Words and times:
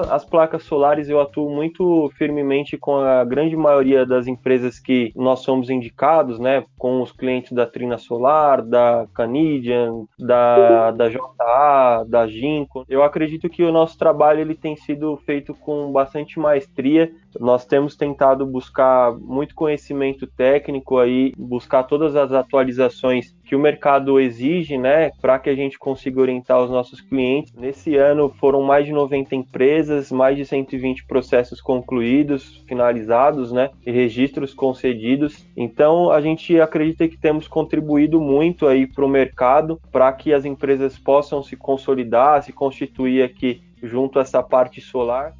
as 0.00 0.24
placas 0.24 0.64
solares, 0.64 1.08
eu 1.08 1.20
atuo 1.20 1.50
muito 1.50 2.10
firmemente 2.16 2.76
com 2.76 2.96
a 2.96 3.24
grande 3.24 3.56
maioria 3.56 4.04
das 4.06 4.26
empresas 4.26 4.78
que 4.78 5.12
nós 5.14 5.40
somos 5.40 5.70
indicados, 5.70 6.38
né? 6.38 6.64
Com 6.78 7.02
os 7.02 7.12
clientes 7.12 7.52
da 7.52 7.66
Trina 7.66 7.98
Solar, 7.98 8.62
da 8.62 9.06
Canadian, 9.14 10.04
da, 10.18 10.90
da 10.90 11.08
JA, 11.08 12.04
da 12.06 12.26
Ginco. 12.26 12.84
Eu 12.88 13.02
acredito 13.02 13.48
que 13.48 13.62
o 13.62 13.72
nosso 13.72 13.98
trabalho 13.98 14.40
ele 14.40 14.54
tem 14.54 14.76
sido 14.76 15.16
feito 15.18 15.54
com 15.54 15.92
bastante 15.92 16.38
maestria. 16.38 17.12
Nós 17.40 17.64
temos 17.64 17.96
tentado 17.96 18.46
buscar 18.46 19.12
muito 19.12 19.54
conhecimento 19.54 20.26
técnico 20.26 20.98
aí, 20.98 21.32
buscar 21.36 21.84
todas 21.84 22.16
as 22.16 22.32
atualizações 22.32 23.34
que 23.44 23.54
o 23.54 23.58
mercado 23.58 24.18
exige, 24.18 24.78
né, 24.78 25.10
para 25.20 25.38
que 25.38 25.50
a 25.50 25.54
gente 25.54 25.78
consiga 25.78 26.20
orientar 26.20 26.62
os 26.62 26.70
nossos 26.70 27.00
clientes. 27.00 27.52
Nesse 27.54 27.96
ano 27.96 28.28
foram 28.40 28.62
mais 28.62 28.86
de 28.86 28.92
90 28.92 29.34
empresas, 29.34 30.10
mais 30.10 30.36
de 30.36 30.44
120 30.44 31.06
processos 31.06 31.60
concluídos, 31.60 32.64
finalizados, 32.66 33.52
né, 33.52 33.70
e 33.86 33.90
registros 33.90 34.54
concedidos. 34.54 35.46
Então 35.56 36.10
a 36.10 36.20
gente 36.20 36.58
acredita 36.60 37.06
que 37.08 37.18
temos 37.18 37.46
contribuído 37.46 38.20
muito 38.20 38.66
aí 38.66 38.86
para 38.86 39.04
o 39.04 39.08
mercado, 39.08 39.80
para 39.92 40.12
que 40.12 40.32
as 40.32 40.44
empresas 40.44 40.98
possam 40.98 41.42
se 41.42 41.56
consolidar, 41.56 42.42
se 42.42 42.52
constituir 42.52 43.22
aqui 43.22 43.62
junto 43.82 44.18
a 44.18 44.22
essa 44.22 44.42
parte 44.42 44.80
solar 44.80 45.34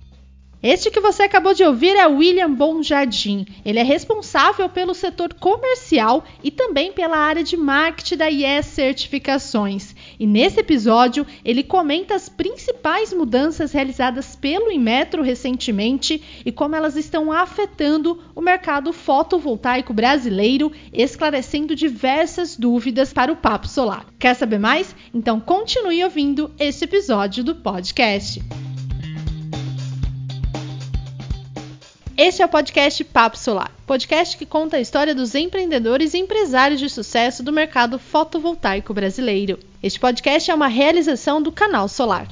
este 0.65 0.91
que 0.91 0.99
você 0.99 1.25
acabou 1.25 1.53
de 1.53 1.63
ouvir 1.63 1.95
é 1.95 2.07
William 2.07 2.51
Bom 2.51 2.83
Jardim. 2.83 3.45
Ele 3.67 3.79
é 3.79 3.83
responsável 3.83 4.67
pelo 4.67 4.95
setor 4.95 5.35
comercial 5.35 6.25
e 6.43 6.51
também 6.51 6.91
pela 6.91 7.19
área 7.19 7.45
de 7.45 7.55
marketing 7.55 8.17
da 8.17 8.31
IES 8.31 8.65
Certificações. 8.65 9.95
E 10.19 10.27
nesse 10.27 10.61
episódio, 10.61 11.27
ele 11.45 11.63
comenta 11.63 12.15
as 12.15 12.31
principais 12.31 13.13
mudanças 13.13 13.73
realizadas 13.73 14.37
pelo 14.37 14.71
Inmetro 14.71 15.23
recentemente 15.23 16.43
e 16.47 16.51
como 16.51 16.75
elas 16.75 16.97
estão 16.97 17.31
afetando 17.31 18.23
o 18.35 18.41
mercado 18.41 18.91
fotovoltaico 18.91 19.93
brasileiro, 19.93 20.73
esclarecendo 20.95 21.77
diversas 21.77 22.57
dúvidas 22.57 23.13
para 23.13 23.31
o 23.31 23.37
Papo 23.37 23.69
Solar. 23.69 24.07
Quer 24.19 24.33
saber 24.33 24.59
mais? 24.59 24.97
Então 25.13 25.39
continue 25.39 26.03
ouvindo 26.03 26.51
este 26.59 26.85
episódio 26.85 27.45
do 27.45 27.55
podcast. 27.55 28.43
Este 32.17 32.43
é 32.43 32.47
o 32.47 32.49
podcast 32.49 33.03
Papo 33.03 33.37
Solar, 33.37 33.73
podcast 33.85 34.39
que 34.39 34.47
conta 34.47 34.77
a 34.77 34.81
história 34.81 35.13
dos 35.13 35.35
empreendedores 35.35 36.15
e 36.15 36.19
empresários 36.19 36.79
de 36.79 36.89
sucesso 36.89 37.43
do 37.43 37.53
mercado 37.53 37.99
fotovoltaico 37.99 38.95
brasileiro. 38.95 39.59
Este 39.83 39.99
podcast 39.99 40.49
é 40.49 40.55
uma 40.55 40.69
realização 40.69 41.43
do 41.43 41.51
Canal 41.51 41.89
Solar. 41.89 42.29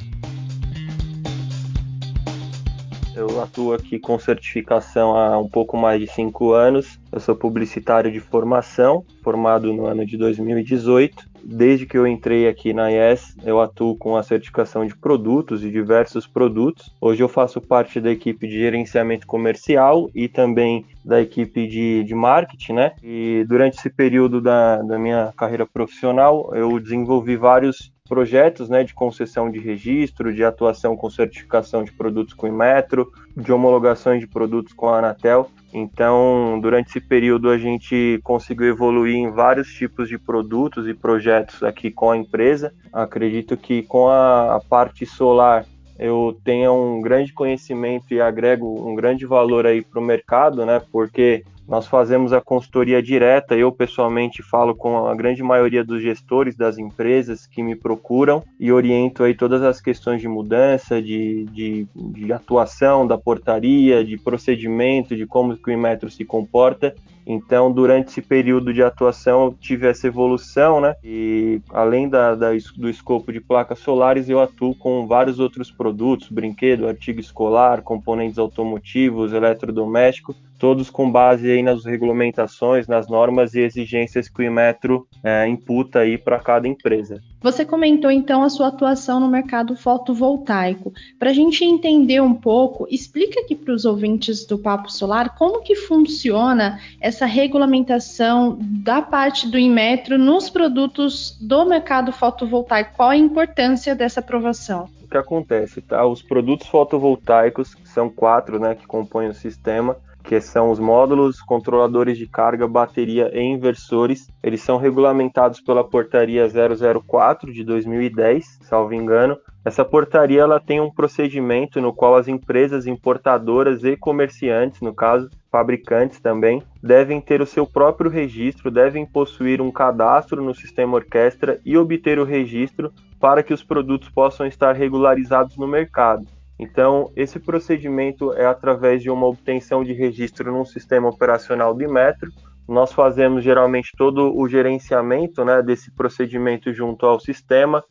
Eu 3.16 3.42
atuo 3.42 3.72
aqui 3.72 3.98
com 3.98 4.16
certificação 4.20 5.16
há 5.16 5.36
um 5.36 5.48
pouco 5.48 5.77
mais 5.77 6.00
de 6.00 6.06
cinco 6.06 6.53
anos. 6.53 7.00
Eu 7.10 7.19
sou 7.19 7.34
publicitário 7.34 8.12
de 8.12 8.20
formação, 8.20 9.05
formado 9.20 9.72
no 9.72 9.86
ano 9.86 10.06
de 10.06 10.16
2018 10.16 11.31
desde 11.45 11.87
que 11.87 11.97
eu 11.97 12.07
entrei 12.07 12.48
aqui 12.48 12.73
na 12.73 12.91
IES, 12.91 13.37
eu 13.45 13.61
atuo 13.61 13.97
com 13.97 14.17
a 14.17 14.23
certificação 14.23 14.87
de 14.87 14.97
produtos 14.97 15.65
e 15.65 15.71
diversos 15.71 16.27
produtos. 16.27 16.91
Hoje 17.01 17.23
eu 17.23 17.29
faço 17.29 17.61
parte 17.61 18.01
da 18.01 18.11
equipe 18.11 18.47
de 18.47 18.59
gerenciamento 18.59 19.27
comercial 19.27 20.09
e 20.15 20.29
também 20.29 20.84
da 21.05 21.21
equipe 21.21 21.67
de, 21.67 22.05
de 22.05 22.15
marketing, 22.15 22.73
né? 22.75 22.93
E 23.03 23.45
durante 23.49 23.79
esse 23.79 23.91
período 23.91 24.41
da, 24.41 24.81
da 24.83 24.99
minha 24.99 25.33
carreira 25.37 25.67
profissional, 25.67 26.51
eu 26.55 26.79
desenvolvi 26.79 27.37
vários 27.37 27.93
projetos 28.09 28.69
né, 28.69 28.84
de 28.84 28.93
concessão 28.93 29.51
de 29.51 29.59
registro, 29.59 30.34
de 30.34 30.45
atuação 30.45 30.97
com 30.97 31.09
certificação 31.09 31.83
de 31.83 31.93
produtos 31.93 32.34
com 32.34 32.47
Inmetro, 32.47 33.11
de 33.34 33.51
homologações 33.51 34.21
de 34.21 34.27
produtos 34.27 34.75
com 34.75 34.89
a 34.89 34.99
Anatel. 34.99 35.51
Então, 35.72 36.59
durante 36.60 36.91
esse 36.91 37.00
período, 37.00 37.49
a 37.49 37.56
gente 37.56 38.21
conseguiu 38.22 38.69
evoluir 38.69 39.16
em 39.16 39.31
vários 39.31 39.72
tipos 39.72 40.09
de 40.09 40.19
produtos 40.19 40.87
e 40.87 40.93
projetos 40.93 41.62
aqui 41.62 41.91
com 41.91 42.10
a 42.10 42.16
empresa. 42.16 42.75
Acredito 42.93 43.56
que 43.56 43.83
com 43.83 44.09
a, 44.09 44.56
a 44.56 44.60
parte 44.60 45.06
solar 45.06 45.65
eu 45.99 46.37
tenha 46.44 46.71
um 46.72 47.00
grande 47.00 47.33
conhecimento 47.33 48.12
e 48.12 48.21
agrego 48.21 48.66
um 48.87 48.94
grande 48.94 49.25
valor 49.25 49.66
aí 49.66 49.83
para 49.83 50.00
o 50.00 50.05
mercado, 50.05 50.66
né? 50.66 50.83
Porque 50.91 51.44
nós 51.67 51.87
fazemos 51.87 52.33
a 52.33 52.41
consultoria 52.41 53.03
direta. 53.03 53.55
Eu, 53.55 53.73
pessoalmente, 53.73 54.43
falo 54.43 54.75
com 54.75 55.06
a 55.06 55.15
grande 55.15 55.43
maioria 55.43 55.84
dos 55.84 56.03
gestores 56.03 56.56
das 56.56 56.78
empresas 56.78 57.47
que 57.47 57.62
me 57.62 57.77
procuram 57.77 58.43
e 58.59 58.73
oriento 58.73 59.23
aí 59.23 59.34
todas 59.34 59.62
as 59.62 59.81
questões 59.81 60.21
de 60.21 60.28
mudança, 60.28 61.01
de, 61.01 61.45
de, 61.47 61.87
de 61.95 62.33
atuação 62.33 63.06
da 63.06 63.17
portaria, 63.17 64.05
de 64.05 64.17
procedimento, 64.19 65.17
de 65.17 65.27
como 65.27 65.56
que 65.56 65.71
o 65.71 65.72
Inmetro 65.72 66.11
se 66.11 66.25
comporta. 66.25 66.95
Então, 67.27 67.71
durante 67.71 68.09
esse 68.09 68.21
período 68.21 68.72
de 68.75 68.83
atuação, 68.83 69.45
eu 69.45 69.56
tive 69.61 69.87
essa 69.87 70.06
evolução, 70.06 70.81
né? 70.81 70.97
E 71.05 71.61
além 71.71 72.09
da, 72.09 72.34
da, 72.34 72.51
do 72.77 72.89
escopo 72.89 73.33
de 73.33 73.41
placas 73.41 73.78
solares, 73.78 74.28
eu 74.28 74.41
atuo 74.41 74.75
com 74.75 75.06
vários 75.06 75.39
outros 75.39 75.71
produtos, 75.71 76.28
brinquedo, 76.28 76.89
artigo 76.89 77.21
escolar, 77.21 77.83
componentes 77.83 78.39
automotivos, 78.39 79.33
eletrodomésticos, 79.33 80.37
todos 80.62 80.89
com 80.89 81.11
base 81.11 81.50
aí 81.50 81.61
nas 81.61 81.84
regulamentações, 81.84 82.87
nas 82.87 83.09
normas 83.09 83.53
e 83.53 83.59
exigências 83.62 84.28
que 84.28 84.43
o 84.43 84.45
Inmetro 84.45 85.09
é, 85.21 85.45
imputa 85.49 85.99
aí 85.99 86.17
para 86.17 86.39
cada 86.39 86.69
empresa. 86.69 87.21
Você 87.41 87.65
comentou 87.65 88.12
então 88.12 88.45
a 88.45 88.49
sua 88.49 88.69
atuação 88.69 89.19
no 89.19 89.27
mercado 89.27 89.75
fotovoltaico. 89.75 90.93
Para 91.19 91.31
a 91.31 91.33
gente 91.33 91.65
entender 91.65 92.22
um 92.22 92.33
pouco, 92.33 92.87
explica 92.89 93.41
aqui 93.41 93.56
para 93.56 93.75
os 93.75 93.84
ouvintes 93.84 94.47
do 94.47 94.56
Papo 94.56 94.89
Solar 94.89 95.37
como 95.37 95.62
que 95.62 95.75
funciona 95.75 96.78
essa 97.01 97.27
regulamentação 97.27 98.56
da 98.61 99.03
parte 99.03 99.49
do 99.49 99.59
Inmetro 99.59 100.17
nos 100.17 100.49
produtos 100.49 101.37
do 101.41 101.65
mercado 101.65 102.12
fotovoltaico. 102.12 102.95
Qual 102.95 103.11
a 103.11 103.17
importância 103.17 103.97
dessa 103.97 104.21
aprovação? 104.21 104.89
O 105.03 105.09
que 105.09 105.19
acontece, 105.19 105.81
tá? 105.81 106.06
Os 106.06 106.22
produtos 106.22 106.69
fotovoltaicos, 106.69 107.75
são 107.83 108.09
quatro, 108.09 108.61
né, 108.61 108.77
que 108.77 108.87
compõem 108.87 109.27
o 109.27 109.34
sistema, 109.34 109.97
que 110.32 110.41
são 110.41 110.70
os 110.70 110.78
módulos, 110.78 111.43
controladores 111.43 112.16
de 112.16 112.26
carga, 112.26 112.66
bateria 112.66 113.31
e 113.34 113.43
inversores. 113.43 114.31
Eles 114.43 114.62
são 114.62 114.78
regulamentados 114.78 115.60
pela 115.60 115.84
portaria 115.84 116.48
004 116.48 117.53
de 117.53 117.62
2010, 117.62 118.60
salvo 118.62 118.94
engano. 118.94 119.37
Essa 119.62 119.84
portaria 119.84 120.41
ela 120.41 120.59
tem 120.59 120.81
um 120.81 120.91
procedimento 120.91 121.82
no 121.82 121.92
qual 121.92 122.16
as 122.16 122.28
empresas 122.28 122.87
importadoras 122.87 123.84
e 123.84 123.94
comerciantes, 123.94 124.81
no 124.81 124.94
caso, 124.94 125.28
fabricantes 125.50 126.19
também, 126.19 126.62
devem 126.82 127.21
ter 127.21 127.42
o 127.42 127.47
seu 127.47 127.66
próprio 127.66 128.10
registro, 128.10 128.71
devem 128.71 129.04
possuir 129.04 129.60
um 129.60 129.71
cadastro 129.71 130.42
no 130.42 130.54
sistema 130.54 130.94
orquestra 130.94 131.60
e 131.62 131.76
obter 131.76 132.19
o 132.19 132.25
registro 132.25 132.91
para 133.21 133.42
que 133.42 133.53
os 133.53 133.62
produtos 133.62 134.09
possam 134.09 134.47
estar 134.47 134.72
regularizados 134.72 135.59
no 135.59 135.69
mercado. 135.69 136.26
Então, 136.62 137.11
esse 137.17 137.41
procedimento 137.41 138.33
é 138.34 138.47
através 138.47 139.03
de 139.03 139.11
uma 139.11 139.27
obtenção 139.27 139.83
de 139.83 139.93
registro 139.93 140.53
num 140.53 140.65
sistema 140.65 141.09
operacional 141.09 141.75
do 141.75 141.93
Metro. 141.93 142.31
Nós 142.69 142.93
fazemos 142.93 143.43
geralmente 143.43 143.91
todo 143.99 144.33
o 144.33 144.49
gerenciamento 144.49 145.45
né, 145.45 145.61
desse 145.61 145.91
procedimento 145.91 146.72
junto 146.72 147.05
ao 147.05 147.19
sistema. 147.19 147.83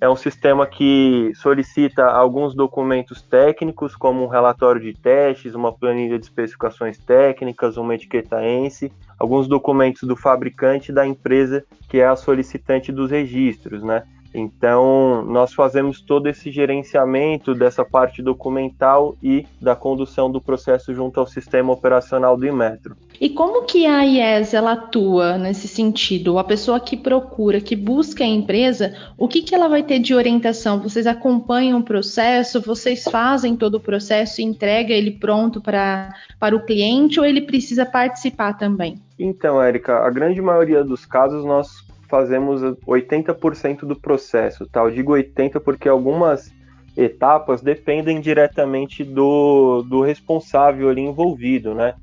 É 0.00 0.08
um 0.08 0.14
sistema 0.14 0.68
que 0.68 1.32
solicita 1.34 2.04
alguns 2.04 2.54
documentos 2.54 3.22
técnicos, 3.22 3.96
como 3.96 4.22
um 4.22 4.28
relatório 4.28 4.80
de 4.80 4.94
testes, 4.94 5.56
uma 5.56 5.72
planilha 5.72 6.16
de 6.16 6.24
especificações 6.24 6.98
técnicas, 6.98 7.76
uma 7.76 7.96
etiqueta 7.96 8.40
ENSE, 8.44 8.92
alguns 9.18 9.48
documentos 9.48 10.04
do 10.04 10.14
fabricante 10.14 10.92
da 10.92 11.04
empresa 11.04 11.64
que 11.88 11.98
é 11.98 12.06
a 12.06 12.14
solicitante 12.14 12.92
dos 12.92 13.10
registros, 13.10 13.82
né? 13.82 14.04
Então, 14.34 15.24
nós 15.26 15.52
fazemos 15.52 16.00
todo 16.00 16.26
esse 16.26 16.50
gerenciamento 16.50 17.54
dessa 17.54 17.84
parte 17.84 18.22
documental 18.22 19.16
e 19.22 19.46
da 19.60 19.76
condução 19.76 20.30
do 20.30 20.40
processo 20.40 20.94
junto 20.94 21.20
ao 21.20 21.26
sistema 21.26 21.72
operacional 21.72 22.36
do 22.36 22.46
Inmetro. 22.46 22.96
E 23.20 23.28
como 23.30 23.62
que 23.62 23.86
a 23.86 24.04
IES 24.04 24.54
ela 24.54 24.72
atua 24.72 25.38
nesse 25.38 25.68
sentido? 25.68 26.38
A 26.38 26.44
pessoa 26.44 26.80
que 26.80 26.96
procura, 26.96 27.60
que 27.60 27.76
busca 27.76 28.24
a 28.24 28.26
empresa, 28.26 28.94
o 29.16 29.28
que, 29.28 29.42
que 29.42 29.54
ela 29.54 29.68
vai 29.68 29.82
ter 29.82 29.98
de 29.98 30.14
orientação? 30.14 30.80
Vocês 30.80 31.06
acompanham 31.06 31.78
o 31.78 31.84
processo? 31.84 32.60
Vocês 32.60 33.04
fazem 33.04 33.54
todo 33.54 33.76
o 33.76 33.80
processo 33.80 34.40
e 34.40 34.44
entrega 34.44 34.92
ele 34.92 35.12
pronto 35.12 35.60
para, 35.60 36.12
para 36.40 36.56
o 36.56 36.64
cliente 36.64 37.20
ou 37.20 37.26
ele 37.26 37.42
precisa 37.42 37.86
participar 37.86 38.54
também? 38.54 39.00
Então, 39.18 39.62
Érica, 39.62 39.98
a 39.98 40.10
grande 40.10 40.42
maioria 40.42 40.82
dos 40.82 41.06
casos 41.06 41.44
nós 41.44 41.84
fazemos 42.12 42.60
80% 42.86 43.86
do 43.86 43.98
processo, 43.98 44.66
tá? 44.66 44.80
Eu 44.80 44.90
digo 44.90 45.12
80 45.12 45.58
porque 45.60 45.88
algumas 45.88 46.52
etapas 46.94 47.62
dependem 47.62 48.20
diretamente 48.20 49.02
do, 49.02 49.80
do 49.80 50.02
responsável 50.02 50.90
ali 50.90 51.00
envolvido, 51.00 51.74
né? 51.74 51.94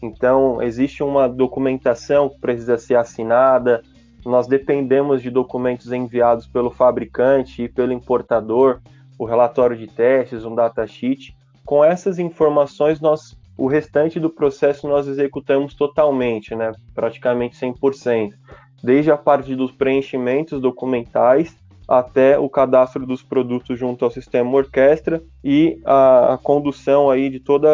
Então, 0.00 0.62
existe 0.62 1.02
uma 1.02 1.28
documentação 1.28 2.30
que 2.30 2.40
precisa 2.40 2.78
ser 2.78 2.94
assinada, 2.94 3.82
nós 4.24 4.46
dependemos 4.46 5.20
de 5.20 5.28
documentos 5.28 5.92
enviados 5.92 6.46
pelo 6.46 6.70
fabricante 6.70 7.64
e 7.64 7.68
pelo 7.68 7.92
importador, 7.92 8.80
o 9.18 9.26
relatório 9.26 9.76
de 9.76 9.86
testes, 9.86 10.46
um 10.46 10.54
datasheet. 10.54 11.36
Com 11.62 11.84
essas 11.84 12.18
informações, 12.18 13.02
nós 13.02 13.36
o 13.58 13.66
restante 13.66 14.20
do 14.20 14.30
processo 14.30 14.86
nós 14.86 15.08
executamos 15.08 15.74
totalmente, 15.74 16.54
né? 16.54 16.70
praticamente 16.94 17.58
100%, 17.58 18.32
desde 18.82 19.10
a 19.10 19.16
parte 19.16 19.54
dos 19.54 19.70
preenchimentos 19.70 20.60
documentais 20.60 21.56
até 21.88 22.38
o 22.38 22.50
cadastro 22.50 23.06
dos 23.06 23.22
produtos 23.22 23.78
junto 23.78 24.04
ao 24.04 24.10
sistema 24.10 24.54
orquestra 24.54 25.22
e 25.42 25.80
a, 25.86 26.34
a 26.34 26.38
condução 26.38 27.10
aí 27.10 27.30
de 27.30 27.40
todo 27.40 27.66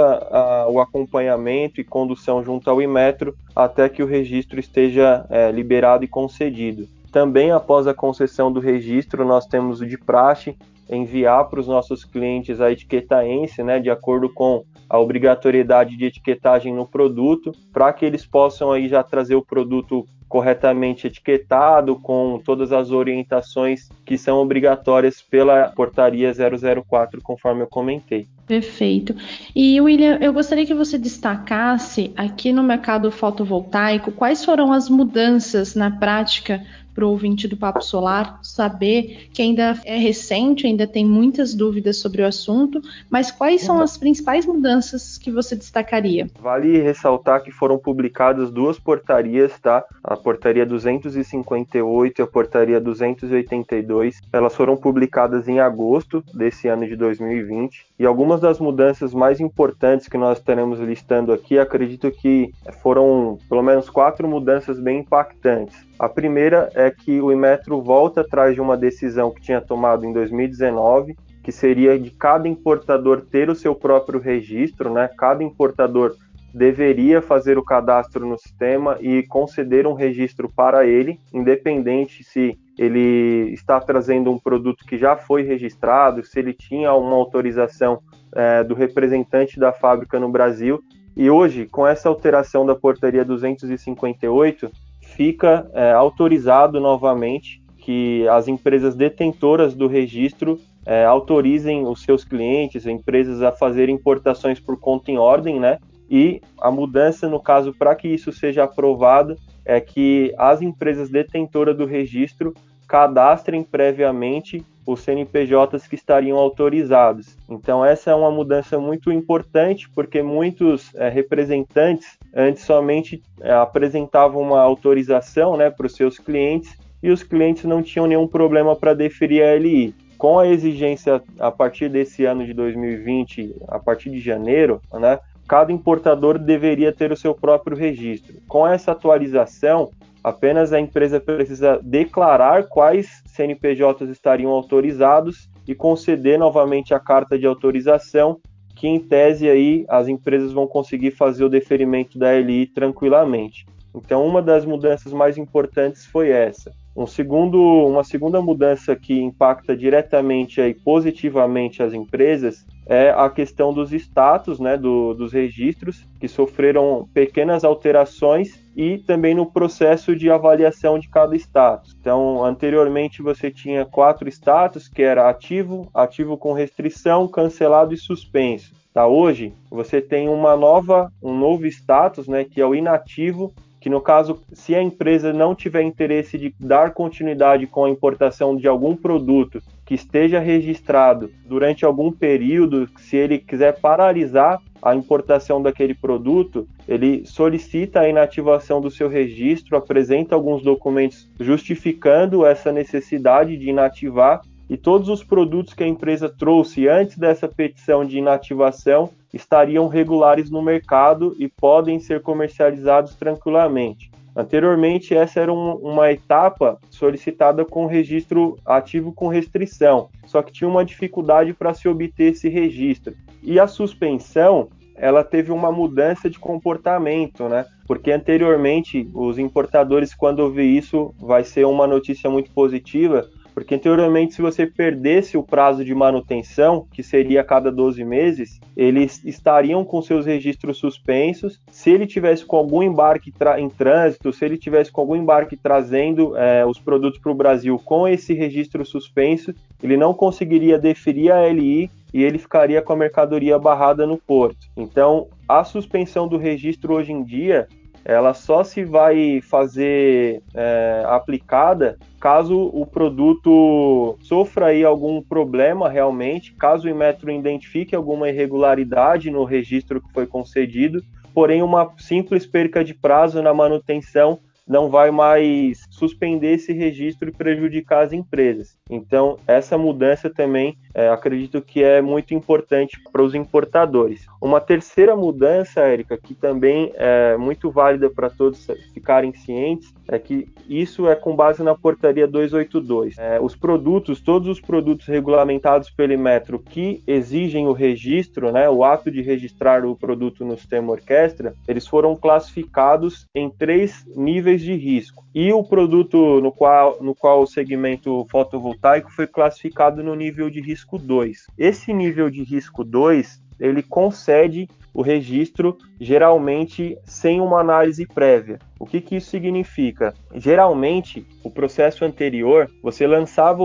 o 0.68 0.80
acompanhamento 0.80 1.80
e 1.80 1.84
condução 1.84 2.44
junto 2.44 2.70
ao 2.70 2.80
Imetro 2.80 3.34
até 3.56 3.88
que 3.88 4.04
o 4.04 4.06
registro 4.06 4.60
esteja 4.60 5.26
é, 5.28 5.50
liberado 5.50 6.04
e 6.04 6.08
concedido. 6.08 6.86
Também 7.10 7.50
após 7.50 7.88
a 7.88 7.94
concessão 7.94 8.52
do 8.52 8.60
registro, 8.60 9.24
nós 9.24 9.46
temos 9.46 9.80
o 9.80 9.86
de 9.86 9.98
praxe 9.98 10.56
enviar 10.88 11.48
para 11.48 11.60
os 11.60 11.66
nossos 11.66 12.04
clientes 12.04 12.60
a 12.60 12.70
etiqueta 12.70 13.26
ENSE, 13.26 13.62
né, 13.62 13.80
de 13.80 13.90
acordo 13.90 14.28
com 14.28 14.64
a 14.88 14.98
obrigatoriedade 14.98 15.96
de 15.96 16.04
etiquetagem 16.04 16.74
no 16.74 16.86
produto, 16.86 17.52
para 17.72 17.92
que 17.92 18.04
eles 18.04 18.26
possam 18.26 18.70
aí 18.70 18.86
já 18.86 19.02
trazer 19.02 19.34
o 19.34 19.44
produto 19.44 20.04
corretamente 20.34 21.06
etiquetado 21.06 21.94
com 21.94 22.40
todas 22.44 22.72
as 22.72 22.90
orientações 22.90 23.88
que 24.04 24.18
são 24.18 24.38
obrigatórias 24.38 25.22
pela 25.22 25.68
portaria 25.68 26.32
004, 26.34 27.22
conforme 27.22 27.62
eu 27.62 27.68
comentei. 27.68 28.26
Perfeito. 28.46 29.14
E 29.54 29.80
William, 29.80 30.18
eu 30.20 30.32
gostaria 30.32 30.66
que 30.66 30.74
você 30.74 30.98
destacasse 30.98 32.12
aqui 32.14 32.52
no 32.52 32.62
mercado 32.62 33.10
fotovoltaico 33.10 34.12
quais 34.12 34.44
foram 34.44 34.72
as 34.72 34.88
mudanças 34.88 35.74
na 35.74 35.90
prática 35.90 36.62
para 36.94 37.04
o 37.04 37.10
ouvinte 37.10 37.48
do 37.48 37.56
Papo 37.56 37.82
Solar 37.82 38.38
saber 38.42 39.28
que 39.32 39.42
ainda 39.42 39.78
é 39.84 39.96
recente, 39.96 40.66
ainda 40.66 40.86
tem 40.86 41.04
muitas 41.04 41.52
dúvidas 41.52 41.98
sobre 41.98 42.22
o 42.22 42.26
assunto, 42.26 42.80
mas 43.10 43.30
quais 43.30 43.62
são 43.62 43.80
as 43.80 43.98
principais 43.98 44.46
mudanças 44.46 45.18
que 45.18 45.30
você 45.30 45.56
destacaria? 45.56 46.28
Vale 46.40 46.80
ressaltar 46.80 47.42
que 47.42 47.50
foram 47.50 47.78
publicadas 47.78 48.50
duas 48.50 48.78
portarias, 48.78 49.58
tá? 49.58 49.84
A 50.02 50.16
portaria 50.16 50.64
258 50.64 52.18
e 52.18 52.22
a 52.22 52.26
portaria 52.26 52.80
282. 52.80 54.20
Elas 54.32 54.54
foram 54.54 54.76
publicadas 54.76 55.48
em 55.48 55.58
agosto 55.58 56.22
desse 56.32 56.68
ano 56.68 56.86
de 56.86 56.94
2020 56.94 57.86
e 57.98 58.06
algumas 58.06 58.33
das 58.40 58.58
mudanças 58.58 59.12
mais 59.14 59.40
importantes 59.40 60.08
que 60.08 60.18
nós 60.18 60.38
estaremos 60.38 60.78
listando 60.80 61.32
aqui, 61.32 61.58
acredito 61.58 62.10
que 62.10 62.50
foram 62.82 63.38
pelo 63.48 63.62
menos 63.62 63.88
quatro 63.90 64.28
mudanças 64.28 64.78
bem 64.78 65.00
impactantes. 65.00 65.76
A 65.98 66.08
primeira 66.08 66.68
é 66.74 66.90
que 66.90 67.20
o 67.20 67.32
Imetro 67.32 67.80
volta 67.80 68.20
atrás 68.22 68.54
de 68.54 68.60
uma 68.60 68.76
decisão 68.76 69.30
que 69.30 69.40
tinha 69.40 69.60
tomado 69.60 70.04
em 70.04 70.12
2019, 70.12 71.16
que 71.42 71.52
seria 71.52 71.98
de 71.98 72.10
cada 72.10 72.48
importador 72.48 73.20
ter 73.20 73.50
o 73.50 73.54
seu 73.54 73.74
próprio 73.74 74.18
registro, 74.18 74.90
né? 74.90 75.08
Cada 75.16 75.44
importador 75.44 76.16
deveria 76.54 77.20
fazer 77.20 77.58
o 77.58 77.64
cadastro 77.64 78.24
no 78.24 78.38
sistema 78.38 78.96
e 79.00 79.24
conceder 79.24 79.88
um 79.88 79.92
registro 79.92 80.48
para 80.48 80.86
ele, 80.86 81.18
independente 81.32 82.22
se 82.22 82.56
ele 82.78 83.50
está 83.52 83.80
trazendo 83.80 84.30
um 84.30 84.38
produto 84.38 84.84
que 84.84 84.96
já 84.96 85.16
foi 85.16 85.42
registrado, 85.42 86.24
se 86.24 86.38
ele 86.38 86.52
tinha 86.52 86.94
uma 86.94 87.16
autorização 87.16 87.98
é, 88.32 88.62
do 88.62 88.74
representante 88.74 89.58
da 89.58 89.72
fábrica 89.72 90.20
no 90.20 90.28
Brasil. 90.28 90.80
E 91.16 91.28
hoje, 91.28 91.66
com 91.66 91.84
essa 91.86 92.08
alteração 92.08 92.64
da 92.64 92.74
portaria 92.74 93.24
258, 93.24 94.70
fica 95.02 95.68
é, 95.72 95.92
autorizado 95.92 96.80
novamente 96.80 97.62
que 97.78 98.26
as 98.28 98.48
empresas 98.48 98.94
detentoras 98.94 99.74
do 99.74 99.86
registro 99.86 100.58
é, 100.86 101.04
autorizem 101.04 101.86
os 101.86 102.02
seus 102.02 102.24
clientes, 102.24 102.86
empresas 102.86 103.42
a 103.42 103.52
fazer 103.52 103.88
importações 103.88 104.60
por 104.60 104.78
conta 104.78 105.10
em 105.10 105.18
ordem, 105.18 105.58
né? 105.58 105.78
E 106.10 106.40
a 106.60 106.70
mudança, 106.70 107.28
no 107.28 107.40
caso, 107.40 107.72
para 107.72 107.94
que 107.94 108.08
isso 108.08 108.32
seja 108.32 108.64
aprovado, 108.64 109.36
é 109.64 109.80
que 109.80 110.34
as 110.38 110.60
empresas 110.60 111.08
detentoras 111.08 111.76
do 111.76 111.86
registro 111.86 112.54
cadastrem 112.86 113.62
previamente 113.62 114.64
os 114.86 115.00
CNPJs 115.00 115.86
que 115.86 115.94
estariam 115.94 116.38
autorizados. 116.38 117.36
Então, 117.48 117.84
essa 117.84 118.10
é 118.10 118.14
uma 118.14 118.30
mudança 118.30 118.78
muito 118.78 119.10
importante, 119.10 119.88
porque 119.88 120.22
muitos 120.22 120.94
é, 120.94 121.08
representantes 121.08 122.18
antes 122.34 122.64
somente 122.64 123.22
é, 123.40 123.52
apresentavam 123.52 124.42
uma 124.42 124.60
autorização 124.60 125.56
né, 125.56 125.70
para 125.70 125.86
os 125.86 125.94
seus 125.94 126.18
clientes 126.18 126.76
e 127.02 127.10
os 127.10 127.22
clientes 127.22 127.64
não 127.64 127.82
tinham 127.82 128.06
nenhum 128.06 128.26
problema 128.26 128.76
para 128.76 128.94
deferir 128.94 129.42
a 129.42 129.54
LI. 129.56 129.94
Com 130.18 130.38
a 130.38 130.46
exigência 130.46 131.22
a 131.38 131.50
partir 131.50 131.88
desse 131.88 132.24
ano 132.24 132.46
de 132.46 132.54
2020, 132.54 133.56
a 133.68 133.78
partir 133.78 134.10
de 134.10 134.20
janeiro, 134.20 134.80
né, 134.92 135.18
cada 135.46 135.72
importador 135.72 136.38
deveria 136.38 136.92
ter 136.92 137.12
o 137.12 137.16
seu 137.16 137.34
próprio 137.34 137.76
registro. 137.76 138.36
Com 138.48 138.66
essa 138.66 138.92
atualização, 138.92 139.90
apenas 140.22 140.72
a 140.72 140.80
empresa 140.80 141.20
precisa 141.20 141.78
declarar 141.82 142.64
quais 142.68 143.22
CNPJs 143.26 144.08
estariam 144.08 144.50
autorizados 144.50 145.50
e 145.66 145.74
conceder 145.74 146.38
novamente 146.38 146.94
a 146.94 147.00
carta 147.00 147.38
de 147.38 147.46
autorização, 147.46 148.38
que 148.74 148.88
em 148.88 148.98
tese 148.98 149.48
aí 149.48 149.84
as 149.88 150.08
empresas 150.08 150.52
vão 150.52 150.66
conseguir 150.66 151.12
fazer 151.12 151.44
o 151.44 151.48
deferimento 151.48 152.18
da 152.18 152.32
LI 152.32 152.66
tranquilamente. 152.66 153.66
Então, 153.94 154.26
uma 154.26 154.42
das 154.42 154.64
mudanças 154.64 155.12
mais 155.12 155.38
importantes 155.38 156.04
foi 156.04 156.30
essa. 156.30 156.72
Um 156.96 157.06
segundo, 157.06 157.60
uma 157.60 158.02
segunda 158.02 158.40
mudança 158.40 158.96
que 158.96 159.20
impacta 159.20 159.76
diretamente 159.76 160.60
e 160.60 160.74
positivamente 160.74 161.82
as 161.82 161.92
empresas 161.92 162.64
é 162.86 163.10
a 163.10 163.28
questão 163.30 163.72
dos 163.72 163.92
status, 163.92 164.58
né, 164.58 164.76
do, 164.76 165.14
dos 165.14 165.32
registros, 165.32 166.06
que 166.20 166.28
sofreram 166.28 167.08
pequenas 167.12 167.64
alterações 167.64 168.62
e 168.76 168.98
também 168.98 169.34
no 169.34 169.46
processo 169.46 170.14
de 170.14 170.30
avaliação 170.30 170.98
de 170.98 171.08
cada 171.08 171.34
status. 171.36 171.96
Então, 172.00 172.44
anteriormente 172.44 173.22
você 173.22 173.50
tinha 173.50 173.84
quatro 173.84 174.28
status, 174.28 174.88
que 174.88 175.02
era 175.02 175.28
ativo, 175.28 175.88
ativo 175.94 176.36
com 176.36 176.52
restrição, 176.52 177.28
cancelado 177.28 177.94
e 177.94 177.96
suspenso. 177.96 178.74
Tá? 178.92 179.06
Hoje, 179.06 179.52
você 179.70 180.00
tem 180.00 180.28
uma 180.28 180.56
nova, 180.56 181.10
um 181.22 181.36
novo 181.36 181.66
status, 181.66 182.28
né, 182.28 182.44
que 182.44 182.60
é 182.60 182.66
o 182.66 182.74
inativo, 182.74 183.52
que 183.80 183.90
no 183.90 184.00
caso, 184.00 184.40
se 184.52 184.74
a 184.74 184.82
empresa 184.82 185.32
não 185.32 185.54
tiver 185.54 185.82
interesse 185.82 186.38
de 186.38 186.54
dar 186.58 186.94
continuidade 186.94 187.66
com 187.66 187.84
a 187.84 187.90
importação 187.90 188.56
de 188.56 188.66
algum 188.66 188.96
produto 188.96 189.62
que 189.84 189.94
esteja 189.94 190.38
registrado 190.38 191.30
durante 191.46 191.84
algum 191.84 192.10
período, 192.10 192.88
se 192.96 193.16
ele 193.16 193.38
quiser 193.38 193.80
paralisar 193.80 194.60
a 194.82 194.94
importação 194.94 195.62
daquele 195.62 195.94
produto, 195.94 196.66
ele 196.86 197.24
solicita 197.26 198.00
a 198.00 198.08
inativação 198.08 198.80
do 198.80 198.90
seu 198.90 199.08
registro, 199.08 199.76
apresenta 199.76 200.34
alguns 200.34 200.62
documentos 200.62 201.30
justificando 201.40 202.44
essa 202.44 202.72
necessidade 202.72 203.56
de 203.56 203.70
inativar 203.70 204.40
e 204.68 204.76
todos 204.76 205.08
os 205.08 205.22
produtos 205.22 205.74
que 205.74 205.84
a 205.84 205.88
empresa 205.88 206.28
trouxe 206.28 206.88
antes 206.88 207.18
dessa 207.18 207.46
petição 207.46 208.04
de 208.04 208.18
inativação 208.18 209.10
estariam 209.32 209.88
regulares 209.88 210.50
no 210.50 210.62
mercado 210.62 211.34
e 211.38 211.48
podem 211.48 211.98
ser 212.00 212.22
comercializados 212.22 213.14
tranquilamente. 213.14 214.13
Anteriormente, 214.36 215.14
essa 215.14 215.40
era 215.40 215.52
um, 215.52 215.74
uma 215.76 216.10
etapa 216.10 216.78
solicitada 216.90 217.64
com 217.64 217.86
registro 217.86 218.56
ativo 218.66 219.12
com 219.12 219.28
restrição, 219.28 220.08
só 220.26 220.42
que 220.42 220.52
tinha 220.52 220.68
uma 220.68 220.84
dificuldade 220.84 221.52
para 221.52 221.72
se 221.72 221.88
obter 221.88 222.32
esse 222.32 222.48
registro. 222.48 223.14
E 223.42 223.60
a 223.60 223.68
suspensão, 223.68 224.68
ela 224.96 225.22
teve 225.22 225.52
uma 225.52 225.70
mudança 225.70 226.28
de 226.28 226.38
comportamento, 226.38 227.48
né? 227.48 227.64
Porque 227.86 228.10
anteriormente, 228.10 229.08
os 229.14 229.38
importadores, 229.38 230.14
quando 230.14 230.40
ouvir 230.40 230.76
isso, 230.76 231.14
vai 231.18 231.44
ser 231.44 231.64
uma 231.66 231.86
notícia 231.86 232.28
muito 232.28 232.50
positiva, 232.50 233.28
porque 233.54 233.76
anteriormente, 233.76 234.34
se 234.34 234.42
você 234.42 234.66
perdesse 234.66 235.36
o 235.36 235.42
prazo 235.42 235.84
de 235.84 235.94
manutenção, 235.94 236.86
que 236.92 237.02
seria 237.02 237.40
a 237.40 237.44
cada 237.44 237.70
12 237.70 238.04
meses, 238.04 238.60
eles 238.76 239.24
estariam 239.24 239.84
com 239.84 240.02
seus 240.02 240.26
registros 240.26 240.76
suspensos. 240.76 241.60
Se 241.70 241.90
ele 241.90 242.06
tivesse 242.06 242.44
com 242.44 242.56
algum 242.56 242.82
embarque 242.82 243.32
em 243.58 243.68
trânsito, 243.68 244.32
se 244.32 244.44
ele 244.44 244.58
tivesse 244.58 244.90
com 244.90 245.00
algum 245.00 245.14
embarque 245.14 245.56
trazendo 245.56 246.36
é, 246.36 246.66
os 246.66 246.80
produtos 246.80 247.20
para 247.20 247.30
o 247.30 247.34
Brasil 247.34 247.80
com 247.84 248.08
esse 248.08 248.34
registro 248.34 248.84
suspenso, 248.84 249.54
ele 249.80 249.96
não 249.96 250.12
conseguiria 250.12 250.76
deferir 250.76 251.32
a 251.32 251.46
LI 251.46 251.88
e 252.12 252.24
ele 252.24 252.38
ficaria 252.38 252.82
com 252.82 252.92
a 252.92 252.96
mercadoria 252.96 253.56
barrada 253.58 254.04
no 254.04 254.18
porto. 254.18 254.66
Então, 254.76 255.28
a 255.48 255.62
suspensão 255.62 256.26
do 256.26 256.36
registro 256.36 256.94
hoje 256.94 257.12
em 257.12 257.22
dia 257.22 257.68
ela 258.04 258.34
só 258.34 258.62
se 258.62 258.84
vai 258.84 259.40
fazer 259.40 260.42
é, 260.52 261.02
aplicada 261.06 261.98
caso 262.24 262.70
o 262.72 262.86
produto 262.86 264.16
sofra 264.22 264.68
aí 264.68 264.82
algum 264.82 265.20
problema 265.20 265.90
realmente, 265.90 266.54
caso 266.54 266.86
o 266.86 266.90
Inmetro 266.90 267.30
identifique 267.30 267.94
alguma 267.94 268.30
irregularidade 268.30 269.30
no 269.30 269.44
registro 269.44 270.00
que 270.00 270.10
foi 270.10 270.26
concedido, 270.26 271.04
porém 271.34 271.62
uma 271.62 271.92
simples 271.98 272.46
perca 272.46 272.82
de 272.82 272.94
prazo 272.94 273.42
na 273.42 273.52
manutenção 273.52 274.38
não 274.66 274.88
vai 274.88 275.10
mais 275.10 275.82
suspender 275.94 276.54
esse 276.54 276.72
registro 276.72 277.28
e 277.28 277.32
prejudicar 277.32 278.04
as 278.04 278.12
empresas. 278.12 278.76
Então, 278.90 279.38
essa 279.46 279.78
mudança 279.78 280.28
também 280.28 280.76
é, 280.92 281.08
acredito 281.08 281.62
que 281.62 281.82
é 281.82 282.02
muito 282.02 282.34
importante 282.34 283.00
para 283.12 283.22
os 283.22 283.34
importadores. 283.34 284.26
Uma 284.40 284.60
terceira 284.60 285.16
mudança, 285.16 285.80
Érica, 285.80 286.18
que 286.18 286.34
também 286.34 286.92
é 286.94 287.36
muito 287.36 287.70
válida 287.70 288.10
para 288.10 288.28
todos 288.28 288.66
ficarem 288.92 289.32
cientes, 289.32 289.94
é 290.08 290.18
que 290.18 290.48
isso 290.68 291.08
é 291.08 291.14
com 291.14 291.34
base 291.34 291.62
na 291.62 291.74
portaria 291.74 292.26
282. 292.26 293.16
É, 293.18 293.40
os 293.40 293.54
produtos, 293.56 294.20
todos 294.20 294.48
os 294.48 294.60
produtos 294.60 295.06
regulamentados 295.06 295.90
pelo 295.90 296.18
Metro 296.18 296.58
que 296.58 297.02
exigem 297.06 297.66
o 297.66 297.72
registro, 297.72 298.52
né, 298.52 298.68
o 298.68 298.84
ato 298.84 299.10
de 299.10 299.22
registrar 299.22 299.84
o 299.84 299.96
produto 299.96 300.44
no 300.44 300.56
sistema 300.56 300.92
orquestra, 300.92 301.54
eles 301.66 301.86
foram 301.86 302.14
classificados 302.14 303.26
em 303.34 303.48
três 303.48 304.04
níveis 304.14 304.60
de 304.60 304.74
risco. 304.74 305.24
E 305.34 305.52
o 305.52 305.64
produto 305.64 305.83
no 305.86 306.52
qual, 306.52 307.02
no 307.02 307.14
qual 307.14 307.42
o 307.42 307.46
segmento 307.46 308.26
fotovoltaico 308.30 309.10
foi 309.10 309.26
classificado 309.26 310.02
no 310.02 310.14
nível 310.14 310.50
de 310.50 310.60
risco 310.60 310.98
2. 310.98 311.46
Esse 311.58 311.92
nível 311.92 312.30
de 312.30 312.42
risco 312.42 312.84
2 312.84 313.42
ele 313.58 313.82
concede 313.82 314.68
o 314.92 315.02
registro 315.02 315.76
geralmente 316.00 316.96
sem 317.04 317.40
uma 317.40 317.60
análise 317.60 318.06
prévia. 318.06 318.58
O 318.78 318.86
que, 318.86 319.00
que 319.00 319.16
isso 319.16 319.30
significa? 319.30 320.14
Geralmente, 320.34 321.26
o 321.42 321.50
processo 321.50 322.04
anterior, 322.04 322.70
você 322.82 323.06
lançava 323.06 323.62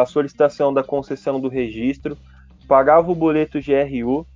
a 0.00 0.06
solicitação 0.06 0.72
da 0.72 0.82
concessão 0.82 1.38
do 1.38 1.48
registro, 1.48 2.16
pagava 2.66 3.10
o 3.10 3.14
boleto 3.14 3.58
GRU, 3.60 4.26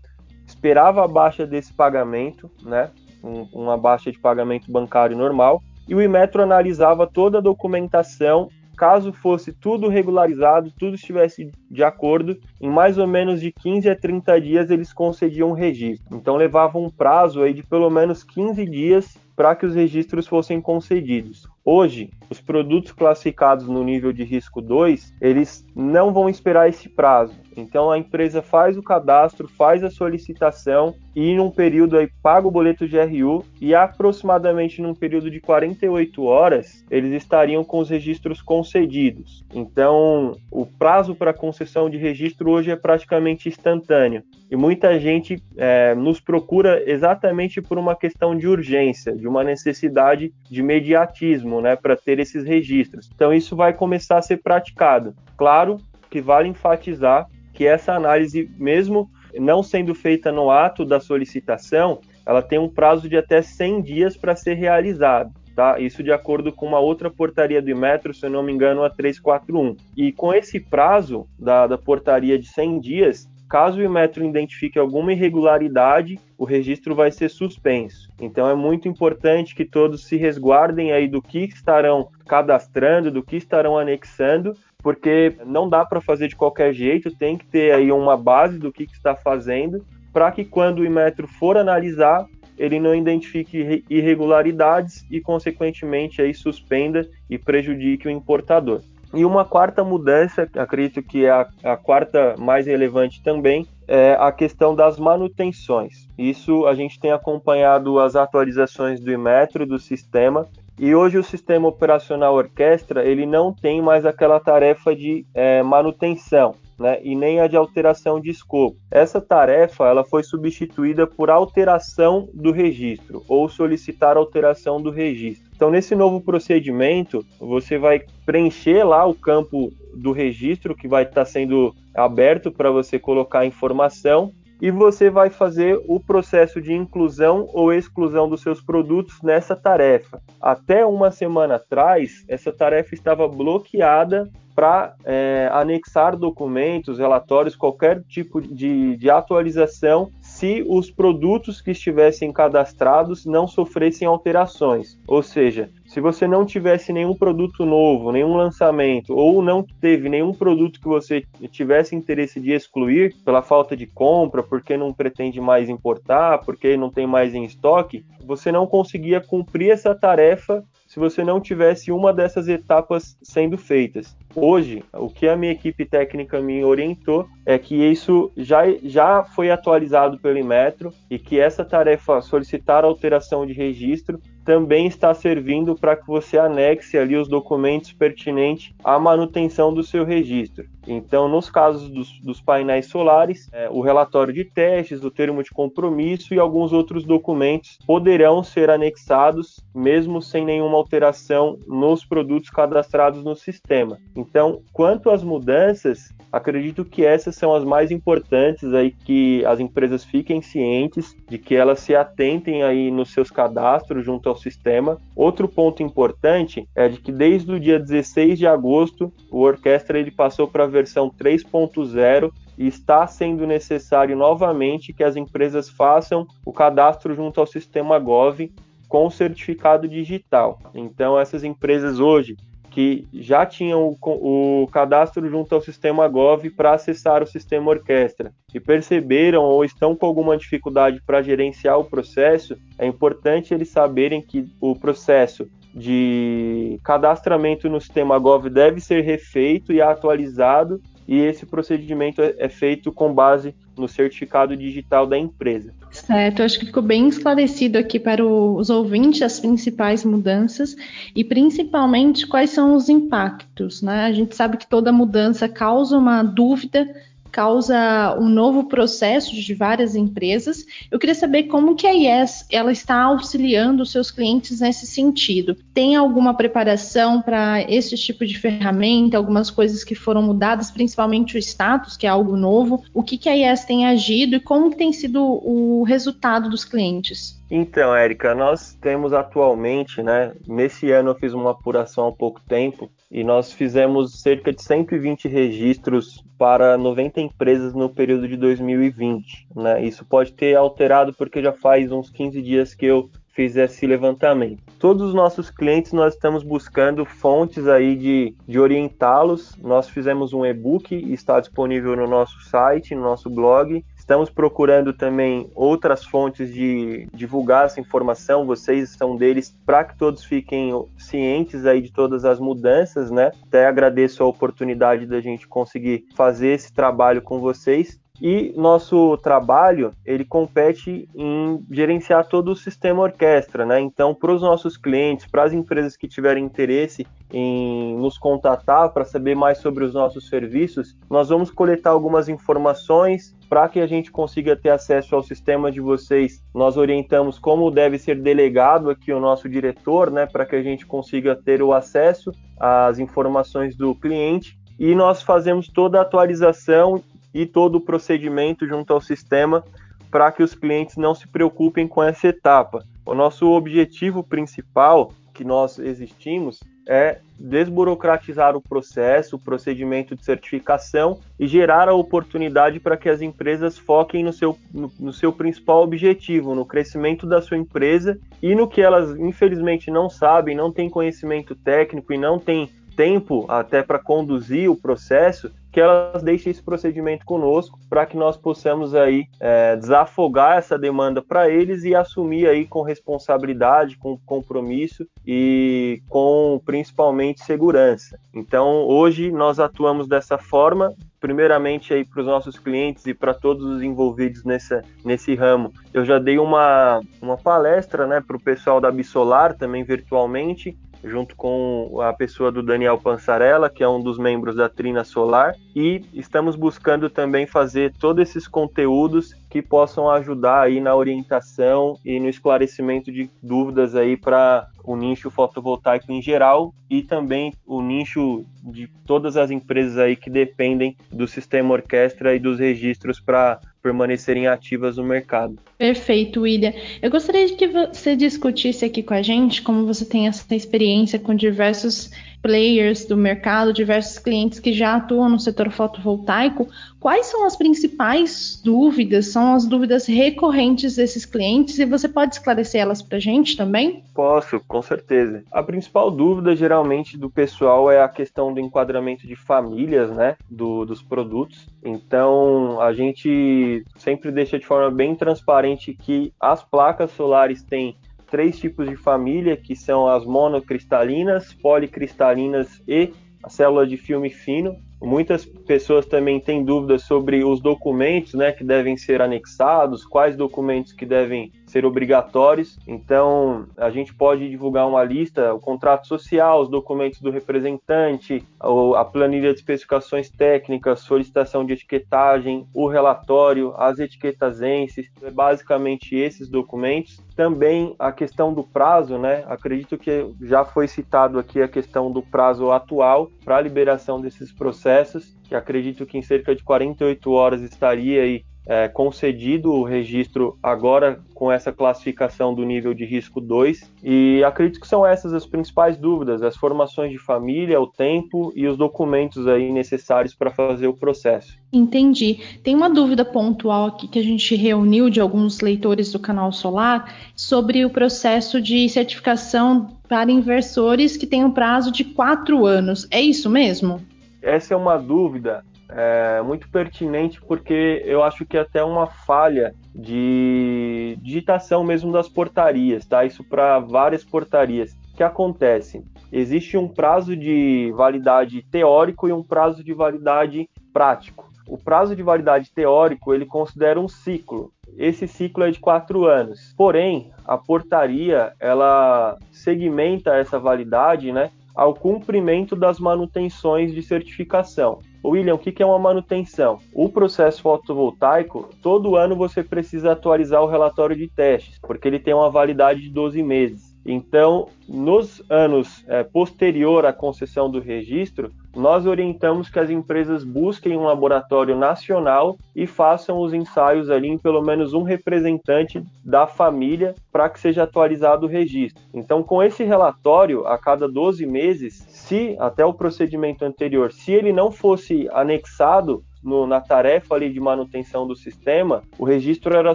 esperava 0.47 1.05
a 1.05 1.09
baixa 1.09 1.47
desse 1.47 1.73
pagamento, 1.73 2.51
né? 2.63 2.91
Um, 3.23 3.49
uma 3.55 3.79
baixa 3.79 4.13
de 4.13 4.19
pagamento 4.19 4.71
bancário 4.71 5.17
normal, 5.17 5.63
e 5.89 5.95
o 5.95 6.03
Imetro 6.03 6.43
analisava 6.43 7.07
toda 7.07 7.39
a 7.39 7.43
documentação 7.43 8.49
caso 8.75 9.13
fosse 9.13 9.53
tudo 9.53 9.89
regularizado, 9.89 10.73
tudo 10.77 10.97
estivesse 10.97 11.51
de 11.71 11.85
acordo, 11.85 12.37
em 12.61 12.69
mais 12.69 12.99
ou 12.99 13.07
menos 13.07 13.41
de 13.41 13.53
15 13.53 13.89
a 13.89 13.97
30 13.97 14.41
dias 14.41 14.71
eles 14.71 14.93
concediam 14.93 15.51
um 15.51 15.55
registro. 15.55 16.17
Então 16.17 16.37
levava 16.37 16.77
um 16.79 16.91
prazo 16.91 17.43
aí 17.43 17.55
de 17.55 17.63
pelo 17.63 17.89
menos 17.89 18.23
15 18.25 18.65
dias 18.67 19.17
para 19.37 19.55
que 19.55 19.67
os 19.67 19.75
registros 19.75 20.27
fossem 20.27 20.61
concedidos. 20.61 21.49
Hoje, 21.65 22.11
os 22.29 22.41
produtos 22.41 22.93
classificados 22.93 23.67
no 23.67 23.83
nível 23.83 24.13
de 24.13 24.23
risco 24.23 24.61
2, 24.61 25.15
eles 25.21 25.65
não 25.75 26.13
vão 26.13 26.29
esperar 26.29 26.69
esse 26.69 26.91
prazo. 26.91 27.35
Então 27.57 27.91
a 27.91 27.99
empresa 27.99 28.43
faz 28.43 28.77
o 28.77 28.83
cadastro, 28.83 29.49
faz 29.49 29.83
a 29.83 29.91
solicitação 29.91 30.95
e 31.15 31.35
num 31.35 31.51
período 31.51 31.97
aí 31.97 32.09
paga 32.23 32.47
o 32.47 32.51
boleto 32.51 32.87
GRU 32.87 33.45
e 33.61 33.75
aproximadamente 33.75 34.83
num 34.83 34.95
período 34.95 35.31
de 35.31 35.41
48 35.41 36.23
horas 36.25 36.85
eles 36.91 37.13
estariam 37.13 37.65
com 37.65 37.79
os 37.79 37.89
registros 37.89 38.43
concedidos. 38.43 39.45
Então 39.55 40.37
o 40.51 40.67
prazo 40.67 41.15
para 41.15 41.33
concessão 41.33 41.89
de 41.89 41.97
registro 41.97 42.51
hoje 42.51 42.71
é 42.71 42.77
praticamente 42.77 43.49
instantâneo 43.49 44.23
e 44.51 44.57
muita 44.57 44.99
gente 44.99 45.41
é, 45.57 45.95
nos 45.95 46.21
procura 46.21 46.83
exatamente 46.91 47.63
por 47.63 47.79
uma 47.79 47.97
questão 47.97 48.37
de 48.37 48.47
urgência, 48.47 49.17
de 49.25 49.29
uma 49.29 49.43
necessidade 49.43 50.35
de 50.51 50.63
mediatismo, 50.63 51.59
né, 51.59 51.77
para 51.77 51.97
ter 51.97 52.19
esses 52.19 52.45
registros. 52.45 53.11
Então 53.15 53.33
isso 53.33 53.57
vai 53.57 53.73
começar 53.73 54.19
a 54.19 54.23
ser 54.23 54.43
praticado. 54.43 55.15
Claro 55.35 55.79
que 56.11 56.21
vale 56.21 56.47
enfatizar 56.47 57.27
que 57.55 57.67
essa 57.67 57.95
análise, 57.95 58.51
mesmo 58.59 59.09
não 59.41 59.63
sendo 59.63 59.95
feita 59.95 60.31
no 60.31 60.51
ato 60.51 60.85
da 60.85 61.01
solicitação, 61.01 62.03
ela 62.27 62.43
tem 62.43 62.59
um 62.59 62.69
prazo 62.69 63.09
de 63.09 63.17
até 63.17 63.41
100 63.41 63.81
dias 63.81 64.15
para 64.15 64.37
ser 64.37 64.55
realizado. 64.55 65.33
Tá? 65.57 65.81
Isso 65.81 66.03
de 66.03 66.13
acordo 66.13 66.53
com 66.53 66.67
uma 66.67 66.79
outra 66.79 67.09
portaria 67.11 67.63
do 67.63 67.75
Metro, 67.75 68.13
se 68.13 68.27
eu 68.27 68.31
não 68.31 68.43
me 68.43 68.53
engano, 68.53 68.85
a 68.85 68.91
341. 68.91 69.75
E 69.97 70.13
com 70.13 70.35
esse 70.35 70.61
prazo 70.61 71.27
da, 71.39 71.67
da 71.67 71.79
portaria 71.79 72.39
de 72.39 72.47
100 72.47 72.79
dias, 72.79 73.27
caso 73.55 73.81
o 73.81 73.89
Metro 73.89 74.25
identifique 74.25 74.81
alguma 74.81 75.13
irregularidade, 75.13 76.19
o 76.37 76.45
registro 76.45 76.93
vai 76.93 77.13
ser 77.13 77.29
suspenso. 77.29 78.11
Então 78.21 78.51
é 78.51 78.55
muito 78.57 78.89
importante 78.89 79.55
que 79.55 79.65
todos 79.65 80.07
se 80.09 80.17
resguardem 80.17 80.91
aí 80.91 81.07
do 81.07 81.23
que 81.23 81.45
estarão 81.45 82.09
cadastrando, 82.27 83.13
do 83.13 83.23
que 83.23 83.37
estarão 83.37 83.79
anexando 83.79 84.57
porque 84.83 85.37
não 85.47 85.69
dá 85.69 85.85
para 85.85 86.01
fazer 86.01 86.27
de 86.27 86.35
qualquer 86.35 86.75
jeito, 86.75 87.17
tem 87.17 87.39
que 87.39 87.47
ter 87.47 87.73
aí 87.73 87.93
uma 87.93 88.17
base 88.17 88.59
do 88.59 88.73
que, 88.73 88.89
que 88.89 88.93
está 88.93 89.15
fazendo, 89.15 89.87
para 90.13 90.33
que 90.33 90.45
quando 90.45 90.81
o 90.81 90.85
Inmetro 90.85 91.29
for 91.29 91.57
analisar, 91.57 92.27
ele 92.59 92.81
não 92.81 92.95
identifique 92.95 93.85
irregularidades 93.89 95.07
e, 95.09 95.21
consequentemente, 95.21 96.21
aí 96.21 96.35
suspenda 96.35 97.09
e 97.31 97.39
prejudique 97.39 98.09
o 98.09 98.11
importador. 98.11 98.83
E 99.15 99.25
uma 99.25 99.45
quarta 99.45 99.85
mudança, 99.85 100.49
acredito 100.57 101.03
que 101.03 101.25
é 101.25 101.31
a, 101.31 101.47
a 101.63 101.77
quarta 101.77 102.35
mais 102.39 102.67
relevante 102.67 103.23
também, 103.23 103.67
é 103.87 104.17
a 104.19 104.33
questão 104.33 104.75
das 104.75 104.99
manutenções. 104.99 106.09
Isso 106.19 106.67
a 106.67 106.75
gente 106.75 106.99
tem 106.99 107.13
acompanhado 107.13 108.01
as 108.01 108.17
atualizações 108.17 108.99
do 109.01 109.13
Imetro, 109.13 109.67
do 109.67 109.79
sistema, 109.79 110.49
e 110.79 110.95
hoje 110.95 111.19
o 111.19 111.23
sistema 111.23 111.69
operacional 111.69 112.35
orquestra 112.35 113.05
ele 113.05 113.25
não 113.27 113.53
tem 113.53 113.81
mais 113.81 114.05
aquela 114.05 114.41
tarefa 114.41 114.95
de 114.95 115.25
é, 115.33 115.63
manutenção. 115.63 116.55
Né, 116.77 116.99
e 117.05 117.15
nem 117.15 117.39
a 117.39 117.47
de 117.47 117.57
alteração 117.57 118.21
de 118.21 118.31
escopo. 118.31 118.77
Essa 118.91 119.21
tarefa 119.21 119.87
ela 119.87 120.03
foi 120.03 120.25
substituída 120.25 121.07
por 121.07 121.31
alteração 121.31 122.29
do 122.35 122.51
registro 122.51 123.23
ou 123.29 123.49
solicitar 123.49 124.17
alteração 124.17 124.83
do 124.83 124.91
registro. 124.91 125.44
Então, 125.55 125.71
nesse 125.71 125.95
novo 125.95 126.21
procedimento, 126.21 127.25
você 127.39 127.79
vai 127.79 128.03
preencher 128.27 128.85
lá 128.85 129.07
o 129.07 129.15
campo 129.15 129.73
do 129.95 130.13
registro 130.13 130.75
que 130.75 130.89
vai 130.89 131.05
estar 131.05 131.25
sendo 131.25 131.75
aberto 131.95 132.51
para 132.51 132.71
você 132.71 132.99
colocar 132.99 133.41
a 133.41 133.47
informação 133.47 134.33
e 134.61 134.71
você 134.71 135.11
vai 135.11 135.31
fazer 135.31 135.81
o 135.87 136.01
processo 136.01 136.61
de 136.61 136.73
inclusão 136.73 137.49
ou 137.53 137.73
exclusão 137.73 138.29
dos 138.29 138.41
seus 138.41 138.61
produtos 138.61 139.21
nessa 139.23 139.55
tarefa. 139.55 140.21
Até 140.41 140.87
uma 140.87 141.11
semana 141.11 141.57
atrás, 141.57 142.25
essa 142.29 142.53
tarefa 142.53 142.95
estava 142.95 143.29
bloqueada 143.29 144.31
para 144.55 144.95
é, 145.05 145.49
anexar 145.53 146.17
documentos, 146.17 146.99
relatórios, 146.99 147.57
qualquer 147.57 148.03
tipo 148.05 148.41
de, 148.41 148.97
de 148.97 149.11
atualização 149.11 150.11
se 150.35 150.65
os 150.67 150.91
produtos 150.91 151.61
que 151.61 151.71
estivessem 151.71 152.33
cadastrados 152.33 153.25
não 153.25 153.47
sofressem 153.47 154.09
alterações. 154.09 154.99
Ou 155.07 155.23
seja, 155.23 155.71
se 155.87 156.01
você 156.01 156.27
não 156.27 156.45
tivesse 156.45 156.93
nenhum 156.93 157.15
produto 157.15 157.65
novo, 157.65 158.11
nenhum 158.11 158.35
lançamento, 158.35 159.15
ou 159.15 159.41
não 159.41 159.65
teve 159.81 160.09
nenhum 160.09 160.35
produto 160.35 160.81
que 160.81 160.89
você 160.89 161.23
tivesse 161.53 161.95
interesse 161.95 162.41
de 162.41 162.51
excluir 162.51 163.15
pela 163.25 163.43
falta 163.43 163.77
de 163.77 163.87
compra, 163.87 164.43
porque 164.43 164.77
não 164.77 164.93
pretende 164.93 165.41
mais 165.41 165.69
importar, 165.69 166.39
porque 166.39 166.77
não 166.77 166.91
tem 166.91 167.07
mais 167.07 167.33
em 167.33 167.45
estoque, 167.45 168.05
você 168.27 168.51
não 168.51 168.67
conseguia 168.67 169.21
cumprir 169.21 169.71
essa 169.71 169.95
tarefa 169.95 170.65
se 170.89 170.99
você 170.99 171.23
não 171.23 171.41
tivesse 171.41 171.93
uma 171.93 172.13
dessas 172.13 172.49
etapas 172.49 173.17
sendo 173.23 173.57
feitas. 173.57 174.17
Hoje, 174.37 174.83
o 174.93 175.09
que 175.09 175.29
a 175.29 175.37
minha 175.37 175.53
equipe 175.53 175.85
técnica 175.85 176.41
me 176.41 176.65
orientou 176.65 177.29
é 177.47 177.59
que 177.59 177.75
isso 177.75 178.33
já, 178.37 178.63
já 178.83 179.23
foi 179.23 179.51
atualizado 179.51 180.19
pelo 180.19 180.39
Inmetro 180.39 180.93
e 181.09 181.19
que 181.19 181.39
essa 181.39 181.65
tarefa 181.65 182.21
solicitar 182.21 182.85
alteração 182.85 183.47
de 183.47 183.53
registro 183.53 184.21
também 184.45 184.87
está 184.87 185.13
servindo 185.15 185.75
para 185.75 185.97
que 185.97 186.07
você 186.07 186.39
anexe 186.39 186.99
ali 186.99 187.17
os 187.17 187.29
documentos 187.29 187.93
pertinentes 187.93 188.75
à 188.85 188.99
manutenção 188.99 189.73
do 189.73 189.83
seu 189.83 190.05
registro. 190.05 190.67
Então, 190.87 191.29
nos 191.29 191.49
casos 191.49 191.89
dos, 191.89 192.21
dos 192.21 192.43
painéis 192.43 192.87
solares, 192.87 193.49
é, 193.53 193.71
o 193.71 193.81
relatório 193.81 194.35
de 194.35 194.45
testes, 194.45 195.03
o 195.03 195.11
termo 195.11 195.43
de 195.43 195.51
compromisso 195.51 196.35
e 196.35 196.39
alguns 196.39 196.75
outros 196.75 197.05
documentos 197.05 197.79
poderão 197.87 198.43
ser 198.43 198.69
anexados, 198.69 199.65
mesmo 199.75 200.21
sem 200.21 200.45
nenhuma 200.45 200.77
alteração 200.77 201.59
nos 201.67 202.05
produtos 202.05 202.51
cadastrados 202.51 203.25
no 203.25 203.35
sistema. 203.35 203.99
Então, 204.29 204.63
quanto 204.73 205.11
às 205.11 205.23
mudanças, 205.23 206.13
acredito 206.33 206.85
que 206.85 207.05
essas 207.05 207.37
são 207.37 207.55
as 207.55 207.63
mais 207.63 207.91
importantes 207.91 208.73
aí 208.73 208.91
que 208.91 209.45
as 209.45 209.61
empresas 209.61 210.03
fiquem 210.03 210.41
cientes 210.41 211.15
de 211.29 211.39
que 211.39 211.55
elas 211.55 211.81
se 211.81 211.95
atentem 211.95 212.63
aí 212.63 212.91
nos 212.91 213.13
seus 213.13 213.31
cadastros 213.31 214.05
junto 214.05 214.29
ao 214.29 214.37
sistema. 214.37 214.99
Outro 215.15 215.47
ponto 215.47 215.83
importante 215.83 216.67
é 216.75 216.89
de 216.89 216.99
que 217.01 217.13
desde 217.13 217.53
o 217.53 217.61
dia 217.61 217.79
16 217.79 218.39
de 218.39 218.47
agosto 218.47 219.13
o 219.31 219.41
Orquestra 219.41 219.99
ele 219.99 220.11
passou 220.11 220.49
para 220.49 220.65
a 220.65 220.69
versão 220.69 221.11
3.0 221.11 222.33
e 222.57 222.67
está 222.67 223.07
sendo 223.07 223.47
necessário 223.47 224.17
novamente 224.17 224.93
que 224.93 225.05
as 225.05 225.17
empresas 225.17 225.69
façam 225.69 226.27
o 226.45 226.53
cadastro 226.53 227.15
junto 227.15 227.41
ao 227.41 227.47
sistema 227.47 227.99
Gov 227.99 228.51
com 228.89 229.11
certificado 229.11 229.89
digital. 229.89 230.59
Então 230.75 231.19
essas 231.19 231.45
empresas 231.45 231.99
hoje 231.99 232.37
que 232.75 233.07
já 233.15 233.47
tinham 233.47 233.97
o, 234.03 234.63
o 234.65 234.67
cadastro 234.67 235.31
junto 235.31 235.55
ao 235.55 235.61
sistema 235.61 236.09
Gov 236.09 236.51
para 236.51 236.73
acessar 236.73 237.23
o 237.23 237.27
sistema 237.27 237.71
Orquestra. 237.71 238.33
E 238.53 238.59
perceberam 238.59 239.45
ou 239.45 239.65
estão 239.65 239.95
com 239.95 240.05
alguma 240.05 240.37
dificuldade 240.37 241.01
para 241.07 241.23
gerenciar 241.23 241.79
o 241.79 241.85
processo, 241.85 242.59
é 242.77 242.85
importante 242.85 243.55
eles 243.55 243.69
saberem 243.69 244.21
que 244.21 244.49
o 244.61 244.75
processo 244.75 245.49
de 245.73 246.81
cadastramento 246.83 247.69
no 247.69 247.81
sistema 247.81 248.19
Gov 248.19 248.51
deve 248.51 248.81
ser 248.81 249.03
refeito 249.03 249.73
e 249.73 249.81
atualizado 249.81 250.81
e 251.07 251.19
esse 251.19 251.45
procedimento 251.47 252.23
é, 252.23 252.35
é 252.39 252.49
feito 252.49 252.91
com 252.93 253.13
base 253.13 253.55
no 253.77 253.89
certificado 253.89 254.57
digital 254.57 255.07
da 255.07 255.19
empresa. 255.19 255.75
Certo, 255.91 256.43
acho 256.43 256.59
que 256.59 256.67
ficou 256.67 256.83
bem 256.83 257.09
esclarecido 257.09 257.79
aqui 257.79 257.99
para 257.99 258.25
os 258.25 258.71
ouvintes 258.71 259.23
as 259.23 259.41
principais 259.41 260.05
mudanças 260.05 260.77
e 261.15 261.25
principalmente 261.25 262.27
quais 262.27 262.51
são 262.51 262.75
os 262.75 262.89
impactos. 262.89 263.83
Né? 263.83 264.05
A 264.05 264.13
gente 264.13 264.35
sabe 264.35 264.57
que 264.57 264.67
toda 264.67 264.93
mudança 264.93 265.49
causa 265.49 265.99
uma 265.99 266.23
dúvida 266.23 266.89
causa 267.35 268.17
um 268.17 268.29
novo 268.29 268.69
processo 268.69 269.35
de 269.35 269.55
várias 269.55 269.97
empresas. 269.97 270.65
Eu 270.89 271.01
queria 271.01 271.17
saber 271.17 271.45
como 271.45 271.75
que 271.75 271.85
a 271.85 271.93
IES 271.93 272.47
ela 272.49 272.71
está 272.71 273.03
auxiliando 273.03 273.83
os 273.83 273.91
seus 273.91 274.09
clientes 274.09 274.61
nesse 274.61 274.87
sentido. 274.87 275.57
Tem 275.75 275.97
alguma 275.97 276.35
preparação 276.35 277.21
para 277.21 277.61
esse 277.63 277.97
tipo 277.97 278.25
de 278.25 278.39
ferramenta, 278.39 279.17
algumas 279.17 279.51
coisas 279.51 279.83
que 279.83 279.97
foram 279.97 280.23
mudadas, 280.23 280.71
principalmente 280.71 281.37
o 281.37 281.39
status, 281.39 281.97
que 281.97 282.07
é 282.07 282.11
algo 282.11 282.37
novo. 282.37 282.85
O 282.95 283.03
que, 283.03 283.19
que 283.19 283.29
a 283.29 283.37
IES 283.37 283.65
tem 283.65 283.85
agido 283.85 284.37
e 284.37 284.41
como 284.41 284.71
que 284.71 284.77
tem 284.77 284.93
sido 284.93 285.21
o 285.21 285.83
resultado 285.83 286.49
dos 286.49 286.65
clientes? 286.65 287.43
Então, 287.51 287.95
Érica, 287.95 288.33
nós 288.33 288.75
temos 288.81 289.13
atualmente, 289.13 290.03
né? 290.03 290.33
Nesse 290.47 290.93
ano 290.93 291.11
eu 291.11 291.15
fiz 291.17 291.33
uma 291.33 291.51
apuração 291.51 292.07
há 292.07 292.13
pouco 292.13 292.41
tempo 292.49 292.89
e 293.15 293.23
nós 293.23 293.53
fizemos 293.53 294.21
cerca 294.21 294.53
de 294.53 294.61
120 294.61 295.29
registros 295.29 296.25
para 296.37 296.77
90 296.77 297.21
empresas 297.21 297.73
no 297.73 297.89
período 297.89 298.27
de 298.27 298.37
2020. 298.37 299.47
Né? 299.55 299.85
Isso 299.85 300.05
pode 300.05 300.33
ter 300.33 300.57
alterado 300.57 301.15
porque 301.15 301.41
já 301.41 301.53
faz 301.53 301.93
uns 301.93 302.11
15 302.11 302.43
dias 302.43 302.75
que 302.75 302.87
eu 302.87 303.09
fiz 303.29 303.55
esse 303.55 303.87
levantamento. 303.87 304.65
Todos 304.81 305.09
os 305.09 305.15
nossos 305.15 305.49
clientes 305.49 305.93
nós 305.93 306.15
estamos 306.15 306.43
buscando 306.43 307.05
fontes 307.05 307.69
aí 307.69 307.95
de, 307.95 308.35
de 308.49 308.59
orientá-los. 308.59 309.57
Nós 309.59 309.89
fizemos 309.89 310.33
um 310.33 310.45
e-book, 310.45 310.93
está 311.13 311.39
disponível 311.39 311.95
no 311.95 312.09
nosso 312.09 312.41
site, 312.43 312.97
no 312.97 313.03
nosso 313.03 313.31
blog, 313.31 313.85
Estamos 314.05 314.29
procurando 314.29 314.93
também 314.93 315.51
outras 315.55 316.05
fontes 316.05 316.53
de 316.53 317.09
divulgar 317.15 317.65
essa 317.65 317.81
informação, 317.81 318.45
vocês 318.45 318.91
são 318.91 319.17
deles, 319.17 319.57
para 319.65 319.83
que 319.83 319.97
todos 319.97 320.23
fiquem 320.23 320.73
cientes 320.99 321.65
aí 321.65 321.81
de 321.81 321.91
todas 321.91 322.23
as 322.27 322.39
mudanças, 322.39 323.11
né? 323.11 323.33
Até 323.47 323.67
agradeço 323.67 324.23
a 324.23 324.27
oportunidade 324.27 325.07
da 325.07 325.23
gente 325.23 325.49
conseguir 325.49 326.05
fazer 326.15 326.49
esse 326.49 326.71
trabalho 326.71 327.23
com 327.23 327.41
vocês. 327.41 327.99
E 328.21 328.53
nosso 328.57 329.17
trabalho, 329.19 329.93
ele 330.07 330.25
compete 330.25 331.09
em 331.15 331.65
gerenciar 331.71 332.29
todo 332.29 332.53
o 332.53 332.57
sistema 332.57 333.03
orquestra, 333.03 333.67
né? 333.67 333.81
Então, 333.81 334.15
para 334.15 334.33
os 334.33 334.41
nossos 334.41 334.77
clientes, 334.77 335.27
para 335.27 335.43
as 335.43 335.53
empresas 335.53 335.97
que 335.97 336.07
tiverem 336.07 336.45
interesse 336.45 337.05
em 337.33 337.97
nos 337.97 338.17
contatar 338.17 338.91
para 338.91 339.05
saber 339.05 339.35
mais 339.35 339.59
sobre 339.59 339.83
os 339.83 339.95
nossos 339.95 340.29
serviços, 340.29 340.97
nós 341.11 341.29
vamos 341.29 341.51
coletar 341.51 341.91
algumas 341.91 342.29
informações 342.29 343.35
para 343.49 343.69
que 343.69 343.81
a 343.81 343.87
gente 343.87 344.13
consiga 344.13 344.55
ter 344.57 344.71
acesso 344.71 345.17
ao 345.17 345.23
sistema 345.23 345.71
de 345.71 345.81
vocês. 345.81 346.43
Nós 346.55 346.77
orientamos 346.77 347.39
como 347.39 347.71
deve 347.71 347.99
ser 347.99 348.21
delegado 348.21 348.91
aqui 348.91 349.13
o 349.13 349.21
nosso 349.21 349.49
diretor, 349.49 350.11
né, 350.11 350.25
para 350.27 350.47
que 350.47 350.55
a 350.55 350.63
gente 350.63 350.87
consiga 350.87 351.35
ter 351.35 351.63
o 351.63 351.73
acesso 351.73 352.31
às 352.59 353.01
informações 353.01 353.77
do 353.77 353.95
cliente 353.95 354.57
e 354.79 354.95
nós 354.95 355.23
fazemos 355.23 355.69
toda 355.69 355.99
a 355.99 356.03
atualização 356.03 357.03
e 357.35 357.45
todo 357.45 357.77
o 357.77 357.81
procedimento 357.81 358.67
junto 358.67 358.93
ao 358.93 359.01
sistema 359.01 359.65
para 360.11 360.31
que 360.31 360.45
os 360.45 360.55
clientes 360.55 360.97
não 360.97 361.15
se 361.15 361.27
preocupem 361.27 361.89
com 361.89 362.01
essa 362.01 362.29
etapa. 362.29 362.85
O 363.05 363.15
nosso 363.15 363.51
objetivo 363.51 364.23
principal 364.23 365.13
que 365.35 365.43
nós 365.43 365.79
existimos 365.81 366.61
é 366.89 367.19
desburocratizar 367.39 368.57
o 368.57 368.61
processo, 368.61 369.37
o 369.37 369.39
procedimento 369.39 370.15
de 370.15 370.25
certificação 370.25 371.19
e 371.39 371.47
gerar 371.47 371.89
a 371.89 371.95
oportunidade 371.95 372.79
para 372.79 372.97
que 372.97 373.09
as 373.09 373.21
empresas 373.21 373.77
foquem 373.77 374.23
no 374.23 374.33
seu, 374.33 374.57
no, 374.73 374.93
no, 375.01 375.13
seu 375.13 375.33
principal 375.33 375.83
objetivo, 375.83 376.55
no 376.55 376.65
crescimento 376.65 377.27
da 377.27 377.43
sua 377.43 377.57
empresa 377.57 378.19
e 378.41 378.55
no 378.55 378.69
que 378.69 378.81
elas 378.81 379.19
infelizmente 379.19 379.91
não 379.91 380.09
sabem, 380.09 380.55
não 380.55 380.71
têm 380.71 380.89
conhecimento 380.89 381.57
técnico 381.57 382.13
e 382.13 382.19
não 382.19 382.39
têm 382.39 382.71
tempo 382.97 383.45
até 383.49 383.83
para 383.83 383.99
conduzir 383.99 384.71
o 384.71 384.77
processo, 384.77 385.51
que 385.75 385.81
elas 385.81 386.23
deixem 386.23 386.53
esse 386.53 386.63
procedimento 386.63 387.27
conosco 387.27 387.81
para 387.91 388.07
que 388.07 388.17
nós 388.17 388.37
possamos 388.37 388.95
aí 388.95 389.27
é, 389.41 389.75
desafogar 389.75 390.57
essa 390.57 390.79
demanda 390.79 391.21
para 391.21 391.51
eles 391.51 391.83
e 391.83 391.97
assumir 391.97 392.47
aí 392.47 392.65
com 392.65 392.81
responsabilidade, 392.83 393.99
com 393.99 394.17
compromisso 394.25 395.05
e 395.27 396.01
com 396.09 396.63
principalmente 396.65 397.45
segurança. 397.45 398.17
Então 398.33 398.87
hoje 398.87 399.33
nós 399.33 399.59
atuamos 399.59 400.07
dessa 400.07 400.39
forma, 400.39 400.95
primeiramente 401.19 401.93
aí 401.93 402.05
para 402.05 402.21
os 402.21 402.27
nossos 402.27 402.57
clientes 402.57 403.05
e 403.07 403.13
para 403.13 403.35
todos 403.35 403.67
os 403.67 403.83
envolvidos 403.83 404.45
nessa, 404.45 404.81
nesse 405.05 405.35
ramo. 405.35 405.73
Eu 405.93 406.05
já 406.05 406.21
dei 406.21 406.39
uma, 406.39 407.01
uma 407.21 407.37
palestra 407.37 408.07
né, 408.07 408.23
para 408.25 408.37
o 408.37 408.41
pessoal 408.41 408.81
da 408.81 408.93
Bisolar 408.93 409.57
também 409.57 409.83
virtualmente 409.83 410.79
junto 411.05 411.37
com 411.37 412.01
a 412.01 412.13
pessoa 412.13 412.51
do 412.51 412.63
Daniel 412.63 412.99
Pansarella, 412.99 413.69
que 413.69 413.83
é 413.83 413.89
um 413.89 414.01
dos 414.01 414.19
membros 414.19 414.57
da 414.57 414.69
Trina 414.69 415.05
Solar, 415.05 415.55
e 415.75 416.03
estamos 416.13 416.57
buscando 416.57 417.11
também 417.11 417.47
fazer 417.47 417.93
todos 417.99 418.29
esses 418.29 418.47
conteúdos 418.47 419.35
que 419.51 419.61
possam 419.61 420.11
ajudar 420.11 420.63
aí 420.63 420.81
na 420.81 420.95
orientação 420.95 421.99
e 422.05 422.19
no 422.19 422.29
esclarecimento 422.29 423.13
de 423.13 423.31
dúvidas 423.43 423.95
aí 423.95 424.17
para 424.17 424.67
o 424.85 424.97
nicho 424.97 425.31
fotovoltaico 425.31 426.13
em 426.13 426.21
geral 426.21 426.75
e 426.91 427.03
também 427.03 427.53
o 427.67 427.81
nicho 427.81 428.45
de 428.63 428.89
todas 429.07 429.37
as 429.37 429.51
empresas 429.51 429.99
aí 429.99 430.15
que 430.15 430.31
dependem 430.31 430.97
do 431.11 431.27
sistema 431.27 431.73
orquestra 431.73 432.35
e 432.35 432.39
dos 432.39 432.59
registros 432.59 433.21
para 433.21 433.61
permanecerem 433.83 434.47
ativas 434.47 434.97
no 434.97 435.05
mercado. 435.05 435.59
Perfeito, 435.77 436.41
William. 436.41 436.73
Eu 437.03 437.11
gostaria 437.11 437.55
que 437.55 437.67
você 437.67 438.17
discutisse 438.17 438.85
aqui 438.85 439.03
com 439.03 439.13
a 439.13 439.21
gente 439.21 439.61
como 439.61 439.87
você 439.87 440.07
tem 440.07 440.27
essa 440.27 440.55
experiência 440.55 441.19
com 441.19 441.35
diversos 441.35 442.11
players 442.41 443.05
do 443.05 443.17
mercado, 443.17 443.73
diversos 443.73 444.19
clientes 444.19 444.59
que 444.61 444.73
já 444.73 444.97
atuam 444.97 445.29
no 445.31 445.41
setor 445.41 445.71
fotovoltaico, 445.71 446.69
quais 447.05 447.27
são 447.27 447.45
as 447.45 447.55
principais 447.55 448.59
dúvidas, 448.65 449.27
são 449.27 449.53
as 449.53 449.67
dúvidas 449.67 450.07
recorrentes 450.07 450.97
desses 450.97 451.27
clientes 451.27 451.79
e 451.79 451.85
você 451.85 452.09
pode 452.09 452.37
esclarecer 452.37 452.81
elas 452.81 453.03
para 453.03 453.19
a 453.19 453.21
gente 453.21 453.59
também? 453.59 454.03
Posso, 454.15 454.59
com 454.67 454.81
certeza. 454.81 455.45
A 455.53 455.63
principal 455.63 456.11
dúvida 456.11 456.57
geralmente 456.57 457.19
do 457.19 457.29
pessoal 457.29 457.91
é 457.91 458.01
a 458.01 458.09
questão 458.09 458.55
do 458.55 458.59
enquadramento 458.59 459.27
de 459.27 459.37
famílias, 459.37 460.11
né, 460.13 460.35
do, 460.51 460.87
dos 460.87 461.03
produtos. 461.03 461.69
Então 461.85 462.81
a 462.81 462.95
gente 462.95 463.85
sempre 463.99 464.33
deixa 464.33 464.59
de 464.59 464.65
forma 464.65 464.91
bem 464.91 465.15
transparente 465.15 465.93
que 465.93 466.33
as 466.41 466.65
placas 466.65 467.11
solares 467.11 467.63
têm 467.63 467.99
três 468.31 468.59
tipos 468.59 468.89
de 468.89 468.97
família, 468.97 469.59
que 469.59 469.77
são 469.77 470.09
as 470.09 470.25
monocristalinas, 470.25 471.53
policristalinas 471.53 472.83
e 472.89 473.13
a 473.43 473.51
célula 473.51 473.87
de 473.87 473.99
filme 473.99 474.31
fino. 474.31 474.75
Muitas 475.05 475.45
pessoas 475.45 476.07
também 476.07 476.41
têm 476.41 476.65
dúvidas 476.65 477.03
sobre 477.03 477.45
os 477.45 477.61
documentos 477.61 478.33
né, 478.35 478.53
que 478.53 478.65
devem 478.65 478.97
ser 478.97 479.21
anexados, 479.21 480.05
quais 480.05 480.35
documentos 480.35 480.93
que 480.93 481.05
devem 481.05 481.53
ser 481.75 481.85
obrigatórios. 481.85 482.79
Então, 482.87 483.67
a 483.77 483.91
gente 483.91 484.15
pode 484.15 484.49
divulgar 484.49 484.87
uma 484.87 485.03
lista, 485.03 485.53
o 485.53 485.59
contrato 485.59 486.07
social, 486.07 486.63
os 486.63 486.69
documentos 486.69 487.21
do 487.21 487.33
representante, 487.33 488.47
a 488.61 489.05
planilha 489.05 489.53
de 489.53 489.59
especificações 489.59 490.31
técnicas, 490.31 491.01
solicitação 491.01 491.67
de 491.67 491.73
etiquetagem, 491.73 492.65
o 492.73 492.87
relatório, 492.87 493.75
as 493.77 493.99
etiquetas 493.99 494.63
ENSE, 494.63 495.11
é 495.21 495.33
basicamente 495.33 496.15
esses 496.15 496.49
documentos. 496.49 497.21
Também 497.35 497.97
a 497.99 498.13
questão 498.13 498.55
do 498.55 498.63
prazo, 498.63 499.19
né? 499.19 499.43
Acredito 499.49 499.99
que 499.99 500.33
já 500.43 500.65
foi 500.65 500.87
citado 500.87 501.41
aqui 501.41 501.61
a 501.61 501.67
questão 501.67 502.09
do 502.09 502.23
prazo 502.23 502.71
atual 502.71 503.29
para 503.45 503.57
a 503.57 503.61
liberação 503.61 504.21
desses 504.21 504.53
processos, 504.53 505.37
que 505.43 505.57
acredito 505.57 506.07
que 506.07 506.17
em 506.17 506.23
cerca 506.23 506.55
de 506.55 506.63
48 506.63 507.33
horas 507.33 507.63
estaria 507.63 508.23
aí 508.23 508.45
é, 508.67 508.89
concedido 508.89 509.73
o 509.73 509.85
registro 509.85 510.59
agora 510.63 511.21
com 511.35 511.53
essa 511.53 511.73
classificação 511.73 512.55
do 512.55 512.65
nível 512.65 512.95
de 512.95 513.05
risco 513.05 513.41
2 513.41 513.93
e 514.03 514.43
acredito 514.45 514.81
que 514.81 514.89
são 514.89 515.05
essas 515.05 515.33
as 515.33 515.45
principais 515.45 515.97
dúvidas, 515.97 516.43
as 516.43 516.57
formações 516.57 517.11
de 517.11 517.19
família, 517.19 517.81
o 517.81 517.87
tempo 517.87 518.53
e 518.57 518.67
os 518.67 518.77
documentos 518.77 519.47
aí 519.47 519.71
necessários 519.71 520.35
para 520.35 520.51
fazer 520.51 520.87
o 520.87 520.95
processo. 520.95 521.59
Entendi. 521.73 522.39
Tem 522.63 522.75
uma 522.75 522.89
dúvida 522.89 523.25
pontual 523.25 523.87
aqui 523.87 524.09
que 524.09 524.19
a 524.19 524.23
gente 524.23 524.55
reuniu 524.55 525.11
de 525.11 525.21
alguns 525.21 525.61
leitores 525.61 526.13
do 526.13 526.19
canal 526.19 526.53
Solar 526.53 527.13
sobre 527.35 527.85
o 527.85 527.91
processo 527.91 528.61
de 528.61 528.89
certificação 528.89 529.89
para 530.09 530.31
inversores 530.31 531.17
que 531.17 531.27
tem 531.27 531.45
um 531.45 531.51
prazo 531.51 531.91
de 531.91 532.05
quatro 532.05 532.65
anos. 532.65 533.07
É 533.11 533.21
isso 533.21 533.51
mesmo? 533.51 534.01
Essa 534.41 534.75
é 534.75 534.77
uma 534.77 534.97
dúvida 534.97 535.65
é, 535.89 536.43
muito 536.43 536.69
pertinente 536.69 537.41
porque 537.41 538.03
eu 538.05 538.23
acho 538.23 538.45
que 538.45 538.57
é 538.57 538.61
até 538.61 538.83
uma 538.83 539.07
falha 539.07 539.75
de 539.95 541.19
digitação 541.23 541.85
mesmo 541.85 542.13
das 542.13 542.29
portarias, 542.29 543.05
tá? 543.07 543.25
Isso 543.25 543.45
para 543.45 543.79
várias 543.79 544.25
portarias. 544.25 544.97
O 545.13 545.17
que 545.17 545.23
acontece? 545.23 546.05
Existe 546.33 546.77
um 546.77 546.89
prazo 546.89 547.37
de 547.37 547.93
validade 547.97 548.63
teórico 548.63 549.29
e 549.29 549.33
um 549.33 549.43
prazo 549.43 549.85
de 549.85 549.93
validade 549.93 550.69
prático. 550.93 551.49
O 551.67 551.79
prazo 551.79 552.15
de 552.15 552.23
validade 552.23 552.71
teórico 552.73 553.33
ele 553.33 553.47
considera 553.47 553.99
um 553.99 554.09
ciclo. 554.09 554.73
Esse 554.97 555.27
ciclo 555.27 555.65
é 555.65 555.71
de 555.71 555.81
quatro 555.81 556.27
anos. 556.27 556.75
Porém, 556.77 557.31
a 557.45 557.57
portaria 557.57 558.53
ela 558.61 559.39
segmenta 559.51 560.37
essa 560.37 560.59
validade, 560.59 561.33
né, 561.33 561.51
ao 561.75 561.95
cumprimento 561.95 562.77
das 562.77 562.99
manutenções 562.99 563.93
de 563.93 564.03
certificação. 564.03 565.01
William, 565.25 565.55
o 565.55 565.59
que 565.59 565.83
é 565.83 565.87
uma 565.87 565.99
manutenção? 565.99 566.79
O 566.93 567.09
processo 567.09 567.63
fotovoltaico, 567.63 568.69
todo 568.83 569.17
ano 569.17 569.35
você 569.35 569.63
precisa 569.63 570.13
atualizar 570.13 570.63
o 570.63 570.69
relatório 570.69 571.17
de 571.17 571.29
testes, 571.29 571.79
porque 571.81 572.07
ele 572.07 572.19
tem 572.19 572.35
uma 572.35 572.51
validade 572.51 573.01
de 573.01 573.11
12 573.11 573.43
meses. 573.43 573.95
Então, 574.05 574.69
nos 574.87 575.43
anos 575.49 576.05
é, 576.07 576.23
posterior 576.23 577.07
à 577.07 577.13
concessão 577.13 577.71
do 577.71 577.81
registro, 577.81 578.53
nós 578.75 579.07
orientamos 579.07 579.69
que 579.69 579.79
as 579.79 579.91
empresas 579.91 580.43
busquem 580.43 580.97
um 580.97 581.05
laboratório 581.05 581.77
nacional 581.77 582.59
e 582.75 582.87
façam 582.87 583.39
os 583.41 583.53
ensaios 583.55 584.11
ali 584.11 584.29
em 584.29 584.39
pelo 584.39 584.63
menos 584.63 584.93
um 584.93 585.03
representante 585.03 586.03
da 586.25 586.47
família 586.47 587.15
para 587.33 587.49
que 587.49 587.61
seja 587.61 587.85
atualizado 587.85 588.47
o 588.47 588.49
registro. 588.49 589.03
Então, 589.13 589.43
com 589.43 589.63
esse 589.63 589.85
relatório, 589.85 590.67
a 590.67 590.77
cada 590.77 591.09
12 591.09 591.47
meses, 591.47 592.07
se 592.27 592.57
até 592.59 592.85
o 592.85 592.95
procedimento 592.95 593.65
anterior, 593.65 594.11
se 594.11 594.33
ele 594.33 594.53
não 594.53 594.73
fosse 594.73 595.29
anexado 595.31 596.25
no, 596.43 596.67
na 596.67 596.81
tarefa 596.81 597.35
ali 597.35 597.51
de 597.51 597.59
manutenção 597.59 598.27
do 598.27 598.37
sistema, 598.37 599.03
o 599.19 599.25
registro 599.25 599.75
era 599.75 599.95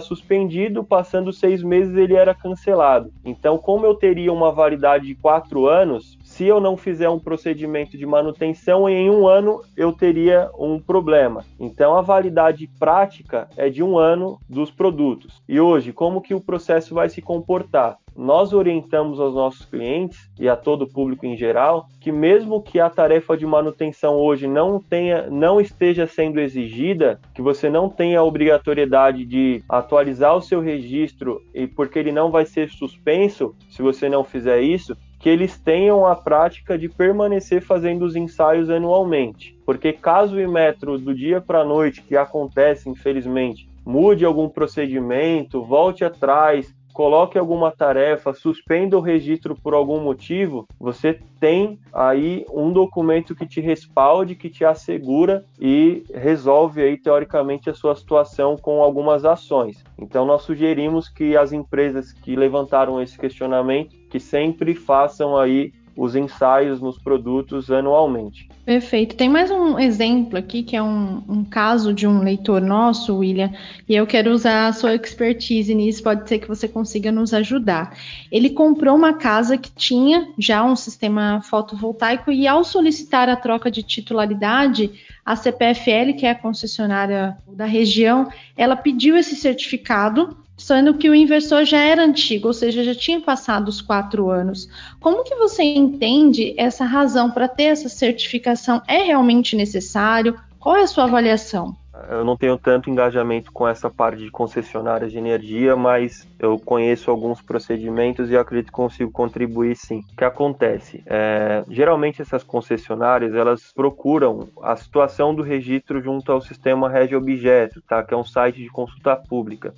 suspendido, 0.00 0.82
passando 0.82 1.32
seis 1.32 1.62
meses 1.62 1.96
ele 1.96 2.14
era 2.14 2.34
cancelado. 2.34 3.12
Então, 3.24 3.56
como 3.56 3.86
eu 3.86 3.94
teria 3.94 4.32
uma 4.32 4.50
validade 4.50 5.06
de 5.06 5.14
quatro 5.14 5.66
anos, 5.68 6.18
se 6.24 6.44
eu 6.44 6.60
não 6.60 6.76
fizer 6.76 7.08
um 7.08 7.20
procedimento 7.20 7.96
de 7.96 8.04
manutenção, 8.04 8.88
em 8.88 9.08
um 9.08 9.28
ano 9.28 9.62
eu 9.76 9.92
teria 9.92 10.50
um 10.58 10.80
problema. 10.80 11.44
Então 11.58 11.96
a 11.96 12.00
validade 12.00 12.68
prática 12.78 13.48
é 13.56 13.68
de 13.68 13.82
um 13.82 13.98
ano 13.98 14.38
dos 14.48 14.70
produtos. 14.70 15.40
E 15.48 15.60
hoje, 15.60 15.92
como 15.92 16.20
que 16.20 16.34
o 16.34 16.40
processo 16.40 16.94
vai 16.94 17.08
se 17.08 17.22
comportar? 17.22 17.98
Nós 18.20 18.52
orientamos 18.52 19.18
aos 19.18 19.34
nossos 19.34 19.64
clientes 19.64 20.30
e 20.38 20.46
a 20.46 20.54
todo 20.54 20.82
o 20.82 20.86
público 20.86 21.24
em 21.24 21.38
geral 21.38 21.88
que 21.98 22.12
mesmo 22.12 22.60
que 22.60 22.78
a 22.78 22.90
tarefa 22.90 23.34
de 23.34 23.46
manutenção 23.46 24.16
hoje 24.16 24.46
não 24.46 24.78
tenha, 24.78 25.30
não 25.30 25.58
esteja 25.58 26.06
sendo 26.06 26.38
exigida, 26.38 27.18
que 27.32 27.40
você 27.40 27.70
não 27.70 27.88
tenha 27.88 28.20
a 28.20 28.22
obrigatoriedade 28.22 29.24
de 29.24 29.64
atualizar 29.66 30.36
o 30.36 30.42
seu 30.42 30.60
registro 30.60 31.40
e 31.54 31.66
porque 31.66 31.98
ele 31.98 32.12
não 32.12 32.30
vai 32.30 32.44
ser 32.44 32.68
suspenso 32.68 33.54
se 33.70 33.80
você 33.80 34.06
não 34.06 34.22
fizer 34.22 34.60
isso, 34.60 34.94
que 35.18 35.30
eles 35.30 35.58
tenham 35.58 36.04
a 36.04 36.14
prática 36.14 36.76
de 36.76 36.90
permanecer 36.90 37.62
fazendo 37.62 38.04
os 38.04 38.14
ensaios 38.14 38.68
anualmente. 38.68 39.56
Porque 39.64 39.94
caso 39.94 40.36
o 40.36 40.40
Imetro 40.40 40.98
do 40.98 41.14
dia 41.14 41.40
para 41.40 41.60
a 41.60 41.64
noite, 41.64 42.02
que 42.02 42.18
acontece 42.18 42.86
infelizmente, 42.86 43.66
mude 43.82 44.26
algum 44.26 44.46
procedimento, 44.46 45.64
volte 45.64 46.04
atrás, 46.04 46.70
coloque 46.92 47.38
alguma 47.38 47.70
tarefa, 47.70 48.32
suspenda 48.34 48.96
o 48.96 49.00
registro 49.00 49.54
por 49.54 49.74
algum 49.74 50.00
motivo, 50.00 50.66
você 50.78 51.18
tem 51.38 51.78
aí 51.92 52.44
um 52.52 52.72
documento 52.72 53.34
que 53.34 53.46
te 53.46 53.60
respalde, 53.60 54.34
que 54.34 54.50
te 54.50 54.64
assegura 54.64 55.44
e 55.58 56.04
resolve 56.14 56.82
aí 56.82 56.96
teoricamente 56.96 57.70
a 57.70 57.74
sua 57.74 57.96
situação 57.96 58.56
com 58.56 58.82
algumas 58.82 59.24
ações. 59.24 59.82
Então 59.98 60.26
nós 60.26 60.42
sugerimos 60.42 61.08
que 61.08 61.36
as 61.36 61.52
empresas 61.52 62.12
que 62.12 62.36
levantaram 62.36 63.00
esse 63.00 63.18
questionamento 63.18 63.96
que 64.10 64.20
sempre 64.20 64.74
façam 64.74 65.36
aí 65.36 65.72
os 66.00 66.16
ensaios 66.16 66.80
nos 66.80 66.98
produtos 66.98 67.70
anualmente. 67.70 68.48
Perfeito. 68.64 69.14
Tem 69.16 69.28
mais 69.28 69.50
um 69.50 69.78
exemplo 69.78 70.38
aqui 70.38 70.62
que 70.62 70.74
é 70.74 70.82
um, 70.82 71.22
um, 71.28 71.44
caso 71.44 71.92
de 71.92 72.06
um 72.06 72.22
leitor 72.22 72.62
nosso, 72.62 73.18
William, 73.18 73.52
e 73.86 73.94
eu 73.94 74.06
quero 74.06 74.30
usar 74.30 74.68
a 74.68 74.72
sua 74.72 74.94
expertise 74.94 75.74
nisso. 75.74 76.02
Pode 76.02 76.26
ser 76.26 76.38
que 76.38 76.48
você 76.48 76.66
consiga 76.66 77.12
nos 77.12 77.34
ajudar. 77.34 77.94
Ele 78.32 78.48
comprou 78.48 78.96
uma 78.96 79.12
casa 79.12 79.58
que 79.58 79.70
tinha 79.70 80.26
já 80.38 80.64
um 80.64 80.74
sistema 80.74 81.42
fotovoltaico 81.42 82.32
e, 82.32 82.48
ao 82.48 82.64
solicitar 82.64 83.28
a 83.28 83.36
troca 83.36 83.70
de 83.70 83.82
titularidade, 83.82 84.90
a 85.22 85.36
CPFL, 85.36 86.14
que 86.18 86.24
é 86.24 86.30
a 86.30 86.34
concessionária 86.34 87.36
da 87.46 87.66
região, 87.66 88.26
ela 88.56 88.74
pediu 88.74 89.18
esse 89.18 89.36
certificado 89.36 90.34
sendo 90.60 90.94
que 90.94 91.08
o 91.08 91.14
inversor 91.14 91.64
já 91.64 91.78
era 91.78 92.04
antigo, 92.04 92.48
ou 92.48 92.54
seja, 92.54 92.84
já 92.84 92.94
tinha 92.94 93.20
passado 93.20 93.68
os 93.68 93.80
quatro 93.80 94.30
anos. 94.30 94.68
Como 95.00 95.24
que 95.24 95.34
você 95.34 95.62
entende 95.62 96.54
essa 96.56 96.84
razão 96.84 97.30
para 97.30 97.48
ter 97.48 97.64
essa 97.64 97.88
certificação? 97.88 98.82
É 98.86 99.02
realmente 99.02 99.56
necessário? 99.56 100.38
Qual 100.58 100.76
é 100.76 100.82
a 100.82 100.86
sua 100.86 101.04
avaliação? 101.04 101.74
Eu 102.08 102.24
não 102.24 102.36
tenho 102.36 102.56
tanto 102.56 102.88
engajamento 102.88 103.52
com 103.52 103.66
essa 103.66 103.90
parte 103.90 104.22
de 104.22 104.30
concessionárias 104.30 105.10
de 105.12 105.18
energia, 105.18 105.76
mas 105.76 106.26
eu 106.38 106.58
conheço 106.58 107.10
alguns 107.10 107.42
procedimentos 107.42 108.30
e 108.30 108.36
acredito 108.36 108.66
que 108.66 108.72
consigo 108.72 109.10
contribuir 109.10 109.76
sim. 109.76 110.00
O 110.12 110.16
que 110.16 110.24
acontece? 110.24 111.02
É, 111.06 111.62
geralmente 111.68 112.22
essas 112.22 112.42
concessionárias 112.42 113.34
elas 113.34 113.72
procuram 113.72 114.48
a 114.62 114.76
situação 114.76 115.34
do 115.34 115.42
registro 115.42 116.02
junto 116.02 116.30
ao 116.30 116.40
sistema 116.40 116.88
Regi 116.88 117.14
Objeto, 117.16 117.82
tá? 117.82 118.02
que 118.02 118.14
é 118.14 118.16
um 118.16 118.24
site 118.24 118.62
de 118.62 118.68
consulta 118.68 119.16
pública 119.16 119.74